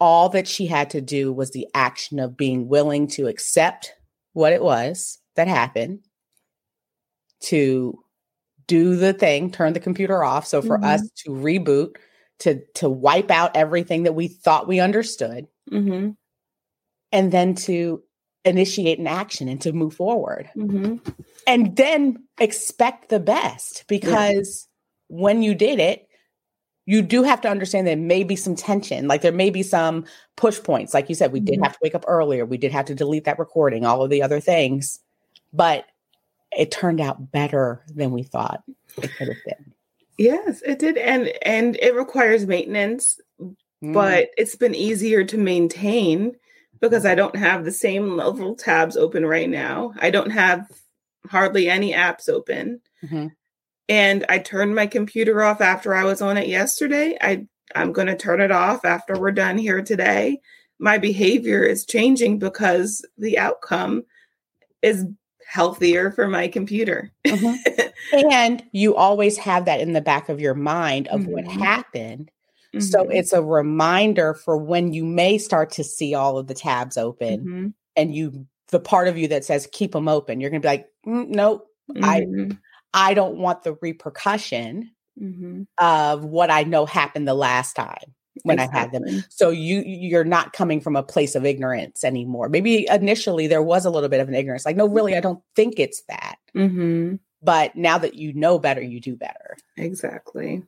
All 0.00 0.28
that 0.30 0.48
she 0.48 0.66
had 0.66 0.90
to 0.90 1.00
do 1.00 1.32
was 1.32 1.52
the 1.52 1.68
action 1.74 2.18
of 2.18 2.36
being 2.36 2.68
willing 2.68 3.06
to 3.08 3.28
accept 3.28 3.94
what 4.32 4.52
it 4.52 4.62
was 4.62 5.18
that 5.36 5.46
happened, 5.48 6.00
to 7.42 7.98
do 8.66 8.96
the 8.96 9.12
thing, 9.12 9.50
turn 9.50 9.72
the 9.72 9.80
computer 9.80 10.24
off. 10.24 10.46
So 10.46 10.60
for 10.62 10.76
mm-hmm. 10.76 10.84
us 10.84 11.08
to 11.24 11.30
reboot, 11.30 11.94
to 12.40 12.60
to 12.74 12.88
wipe 12.88 13.30
out 13.30 13.56
everything 13.56 14.04
that 14.04 14.14
we 14.14 14.28
thought 14.28 14.68
we 14.68 14.80
understood 14.80 15.46
mm-hmm. 15.70 16.10
and 17.12 17.32
then 17.32 17.54
to 17.54 18.02
initiate 18.44 18.98
an 18.98 19.06
action 19.06 19.48
and 19.48 19.60
to 19.62 19.72
move 19.72 19.94
forward 19.94 20.50
mm-hmm. 20.56 20.96
and 21.46 21.76
then 21.76 22.22
expect 22.38 23.08
the 23.08 23.20
best 23.20 23.84
because 23.88 24.68
yeah. 25.08 25.20
when 25.20 25.42
you 25.42 25.54
did 25.54 25.78
it 25.78 26.08
you 26.86 27.00
do 27.00 27.22
have 27.22 27.40
to 27.40 27.48
understand 27.48 27.86
there 27.86 27.96
may 27.96 28.22
be 28.22 28.36
some 28.36 28.54
tension 28.54 29.08
like 29.08 29.22
there 29.22 29.32
may 29.32 29.48
be 29.48 29.62
some 29.62 30.04
push 30.36 30.62
points 30.62 30.92
like 30.92 31.08
you 31.08 31.14
said 31.14 31.32
we 31.32 31.40
did 31.40 31.54
mm-hmm. 31.54 31.64
have 31.64 31.72
to 31.72 31.78
wake 31.82 31.94
up 31.94 32.04
earlier 32.06 32.44
we 32.44 32.58
did 32.58 32.72
have 32.72 32.84
to 32.84 32.94
delete 32.94 33.24
that 33.24 33.38
recording 33.38 33.86
all 33.86 34.02
of 34.02 34.10
the 34.10 34.22
other 34.22 34.40
things 34.40 35.00
but 35.52 35.86
it 36.56 36.70
turned 36.70 37.00
out 37.00 37.32
better 37.32 37.82
than 37.88 38.10
we 38.10 38.22
thought 38.22 38.62
it 38.98 39.10
could 39.16 39.28
have 39.28 39.44
been 39.46 39.73
Yes, 40.16 40.62
it 40.62 40.78
did, 40.78 40.96
and 40.96 41.32
and 41.42 41.76
it 41.76 41.94
requires 41.94 42.46
maintenance, 42.46 43.20
mm. 43.40 43.92
but 43.92 44.28
it's 44.36 44.56
been 44.56 44.74
easier 44.74 45.24
to 45.24 45.38
maintain 45.38 46.32
because 46.80 47.04
I 47.04 47.14
don't 47.14 47.36
have 47.36 47.64
the 47.64 47.72
same 47.72 48.16
level 48.16 48.54
tabs 48.54 48.96
open 48.96 49.26
right 49.26 49.48
now. 49.48 49.92
I 50.00 50.10
don't 50.10 50.30
have 50.30 50.70
hardly 51.28 51.68
any 51.68 51.92
apps 51.92 52.28
open, 52.28 52.80
mm-hmm. 53.04 53.28
and 53.88 54.24
I 54.28 54.38
turned 54.38 54.74
my 54.74 54.86
computer 54.86 55.42
off 55.42 55.60
after 55.60 55.94
I 55.94 56.04
was 56.04 56.22
on 56.22 56.36
it 56.36 56.46
yesterday. 56.46 57.16
I 57.20 57.46
I'm 57.74 57.92
going 57.92 58.08
to 58.08 58.16
turn 58.16 58.40
it 58.40 58.52
off 58.52 58.84
after 58.84 59.18
we're 59.18 59.32
done 59.32 59.58
here 59.58 59.82
today. 59.82 60.40
My 60.78 60.98
behavior 60.98 61.62
is 61.62 61.84
changing 61.84 62.38
because 62.38 63.04
the 63.18 63.38
outcome 63.38 64.04
is 64.82 65.06
healthier 65.48 66.10
for 66.10 66.28
my 66.28 66.48
computer. 66.48 67.12
mm-hmm. 67.26 67.88
And 68.30 68.62
you 68.72 68.94
always 68.94 69.38
have 69.38 69.64
that 69.64 69.80
in 69.80 69.92
the 69.92 70.00
back 70.00 70.28
of 70.28 70.38
your 70.38 70.54
mind 70.54 71.08
of 71.08 71.22
mm-hmm. 71.22 71.32
what 71.32 71.46
happened. 71.46 72.30
Mm-hmm. 72.74 72.80
So 72.80 73.08
it's 73.08 73.32
a 73.32 73.42
reminder 73.42 74.34
for 74.34 74.58
when 74.58 74.92
you 74.92 75.04
may 75.04 75.38
start 75.38 75.70
to 75.72 75.84
see 75.84 76.14
all 76.14 76.36
of 76.36 76.46
the 76.46 76.54
tabs 76.54 76.96
open 76.96 77.40
mm-hmm. 77.40 77.66
and 77.96 78.14
you 78.14 78.46
the 78.68 78.80
part 78.80 79.08
of 79.08 79.16
you 79.16 79.28
that 79.28 79.44
says 79.44 79.68
keep 79.72 79.92
them 79.92 80.08
open. 80.08 80.40
You're 80.40 80.50
going 80.50 80.60
to 80.60 80.66
be 80.66 80.70
like, 80.70 80.88
mm, 81.06 81.28
nope, 81.28 81.66
I 82.02 82.20
mm-hmm. 82.20 82.52
I 82.92 83.14
don't 83.14 83.38
want 83.38 83.62
the 83.62 83.74
repercussion 83.80 84.90
mm-hmm. 85.20 85.62
of 85.78 86.24
what 86.24 86.50
I 86.50 86.64
know 86.64 86.84
happened 86.84 87.26
the 87.26 87.34
last 87.34 87.74
time 87.74 88.14
when 88.42 88.58
exactly. 88.58 88.78
I 88.78 88.82
had 88.82 88.92
them. 88.92 89.24
So 89.30 89.50
you 89.50 89.82
you're 89.86 90.24
not 90.24 90.52
coming 90.52 90.80
from 90.80 90.96
a 90.96 91.02
place 91.02 91.34
of 91.34 91.44
ignorance 91.44 92.04
anymore. 92.04 92.48
Maybe 92.48 92.86
initially 92.90 93.46
there 93.46 93.62
was 93.62 93.84
a 93.84 93.90
little 93.90 94.08
bit 94.08 94.20
of 94.20 94.28
an 94.28 94.34
ignorance, 94.34 94.66
like 94.66 94.76
no, 94.76 94.88
really, 94.88 95.16
I 95.16 95.20
don't 95.20 95.42
think 95.54 95.78
it's 95.78 96.02
that. 96.08 96.36
Mm-hmm. 96.54 97.16
But 97.42 97.76
now 97.76 97.98
that 97.98 98.14
you 98.14 98.32
know 98.32 98.58
better, 98.58 98.82
you 98.82 99.00
do 99.00 99.16
better. 99.16 99.56
Exactly. 99.76 100.62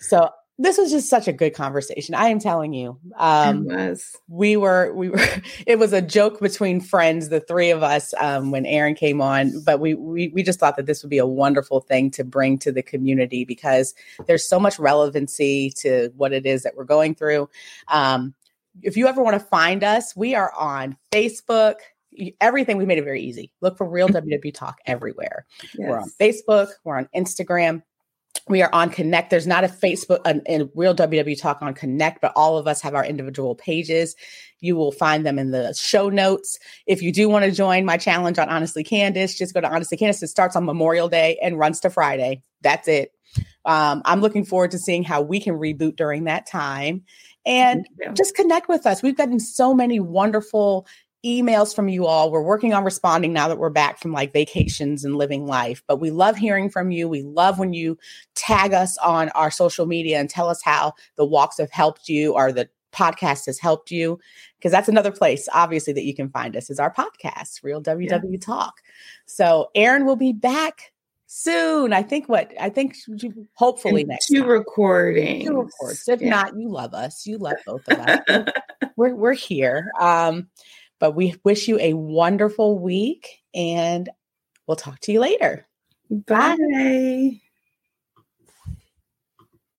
So 0.00 0.30
this 0.60 0.76
was 0.76 0.90
just 0.90 1.08
such 1.08 1.26
a 1.26 1.32
good 1.32 1.54
conversation. 1.54 2.14
I 2.14 2.28
am 2.28 2.38
telling 2.38 2.74
you. 2.74 2.98
Um, 3.16 3.70
it 3.70 3.74
was. 3.74 4.16
We 4.28 4.58
were, 4.58 4.92
we 4.92 5.08
were, 5.08 5.26
it 5.66 5.78
was 5.78 5.94
a 5.94 6.02
joke 6.02 6.38
between 6.38 6.82
friends, 6.82 7.30
the 7.30 7.40
three 7.40 7.70
of 7.70 7.82
us, 7.82 8.12
um, 8.20 8.50
when 8.50 8.66
Erin 8.66 8.94
came 8.94 9.22
on, 9.22 9.64
but 9.64 9.80
we, 9.80 9.94
we, 9.94 10.28
we 10.28 10.42
just 10.42 10.60
thought 10.60 10.76
that 10.76 10.84
this 10.84 11.02
would 11.02 11.08
be 11.08 11.16
a 11.16 11.26
wonderful 11.26 11.80
thing 11.80 12.10
to 12.10 12.24
bring 12.24 12.58
to 12.58 12.72
the 12.72 12.82
community 12.82 13.46
because 13.46 13.94
there's 14.26 14.46
so 14.46 14.60
much 14.60 14.78
relevancy 14.78 15.72
to 15.78 16.12
what 16.14 16.34
it 16.34 16.44
is 16.44 16.62
that 16.64 16.76
we're 16.76 16.84
going 16.84 17.14
through. 17.14 17.48
Um, 17.88 18.34
if 18.82 18.98
you 18.98 19.06
ever 19.06 19.22
want 19.22 19.40
to 19.40 19.46
find 19.46 19.82
us, 19.82 20.14
we 20.14 20.34
are 20.34 20.52
on 20.52 20.98
Facebook, 21.10 21.76
everything 22.40 22.76
we 22.76 22.84
made 22.84 22.98
it 22.98 23.04
very 23.04 23.22
easy 23.22 23.52
look 23.60 23.78
for 23.78 23.88
real 23.88 24.08
ww 24.10 24.52
talk 24.52 24.78
everywhere 24.84 25.46
yes. 25.60 25.88
we're 25.88 25.98
on 26.00 26.10
facebook 26.20 26.68
we're 26.82 26.98
on 26.98 27.08
instagram 27.14 27.82
we 28.48 28.62
are 28.62 28.70
on 28.72 28.90
Connect. 28.90 29.30
There's 29.30 29.46
not 29.46 29.64
a 29.64 29.68
Facebook 29.68 30.20
and 30.24 30.42
a, 30.48 30.68
real 30.74 30.94
WW 30.94 31.40
Talk 31.40 31.62
on 31.62 31.74
Connect, 31.74 32.20
but 32.20 32.32
all 32.36 32.58
of 32.58 32.66
us 32.66 32.80
have 32.82 32.94
our 32.94 33.04
individual 33.04 33.54
pages. 33.54 34.16
You 34.60 34.76
will 34.76 34.92
find 34.92 35.24
them 35.24 35.38
in 35.38 35.50
the 35.50 35.74
show 35.74 36.08
notes. 36.08 36.58
If 36.86 37.02
you 37.02 37.12
do 37.12 37.28
want 37.28 37.44
to 37.44 37.50
join 37.50 37.84
my 37.84 37.96
challenge 37.96 38.38
on 38.38 38.48
Honestly 38.48 38.84
Candice, 38.84 39.36
just 39.36 39.54
go 39.54 39.60
to 39.60 39.70
Honestly 39.70 39.96
Candice. 39.96 40.22
It 40.22 40.28
starts 40.28 40.56
on 40.56 40.64
Memorial 40.64 41.08
Day 41.08 41.38
and 41.42 41.58
runs 41.58 41.80
to 41.80 41.90
Friday. 41.90 42.42
That's 42.60 42.88
it. 42.88 43.12
Um, 43.64 44.02
I'm 44.04 44.20
looking 44.20 44.44
forward 44.44 44.72
to 44.72 44.78
seeing 44.78 45.02
how 45.02 45.22
we 45.22 45.40
can 45.40 45.54
reboot 45.54 45.96
during 45.96 46.24
that 46.24 46.46
time. 46.46 47.04
and 47.46 47.86
just 48.14 48.34
connect 48.34 48.68
with 48.68 48.86
us. 48.86 49.02
We've 49.02 49.16
gotten 49.16 49.40
so 49.40 49.74
many 49.74 49.98
wonderful 49.98 50.86
emails 51.24 51.74
from 51.74 51.88
you 51.88 52.06
all. 52.06 52.30
We're 52.30 52.42
working 52.42 52.72
on 52.72 52.84
responding 52.84 53.32
now 53.32 53.48
that 53.48 53.58
we're 53.58 53.70
back 53.70 53.98
from 54.00 54.12
like 54.12 54.32
vacations 54.32 55.04
and 55.04 55.16
living 55.16 55.46
life. 55.46 55.82
But 55.86 56.00
we 56.00 56.10
love 56.10 56.36
hearing 56.36 56.70
from 56.70 56.90
you. 56.90 57.08
We 57.08 57.22
love 57.22 57.58
when 57.58 57.72
you 57.72 57.98
tag 58.34 58.72
us 58.72 58.96
on 58.98 59.28
our 59.30 59.50
social 59.50 59.86
media 59.86 60.18
and 60.18 60.30
tell 60.30 60.48
us 60.48 60.62
how 60.62 60.94
the 61.16 61.26
walks 61.26 61.58
have 61.58 61.70
helped 61.70 62.08
you 62.08 62.34
or 62.34 62.52
the 62.52 62.68
podcast 62.92 63.46
has 63.46 63.58
helped 63.58 63.90
you. 63.90 64.18
Because 64.58 64.72
that's 64.72 64.88
another 64.88 65.12
place, 65.12 65.48
obviously, 65.52 65.92
that 65.94 66.04
you 66.04 66.14
can 66.14 66.28
find 66.30 66.56
us 66.56 66.70
is 66.70 66.78
our 66.78 66.92
podcast, 66.92 67.62
Real 67.62 67.82
WW 67.82 68.32
yeah. 68.32 68.38
Talk. 68.38 68.74
So 69.26 69.70
erin 69.74 70.06
will 70.06 70.16
be 70.16 70.32
back 70.32 70.92
soon. 71.26 71.92
I 71.92 72.02
think 72.02 72.28
what 72.28 72.52
I 72.60 72.68
think 72.68 72.96
hopefully 73.54 74.04
next 74.04 74.26
two 74.26 74.44
recordings. 74.44 75.46
Two 75.46 75.62
records. 75.62 76.08
If 76.08 76.20
yeah. 76.20 76.30
not, 76.30 76.58
you 76.58 76.68
love 76.68 76.92
us. 76.92 77.26
You 77.26 77.38
love 77.38 77.56
both 77.64 77.88
of 77.88 77.98
us. 77.98 78.52
we're 78.96 79.14
we're 79.14 79.32
here. 79.32 79.90
Um, 79.98 80.48
but 81.00 81.16
we 81.16 81.34
wish 81.42 81.66
you 81.66 81.78
a 81.80 81.94
wonderful 81.94 82.78
week 82.78 83.40
and 83.54 84.08
we'll 84.66 84.76
talk 84.76 85.00
to 85.00 85.12
you 85.12 85.20
later. 85.20 85.66
Bye. 86.10 86.56
Bye. 86.72 87.40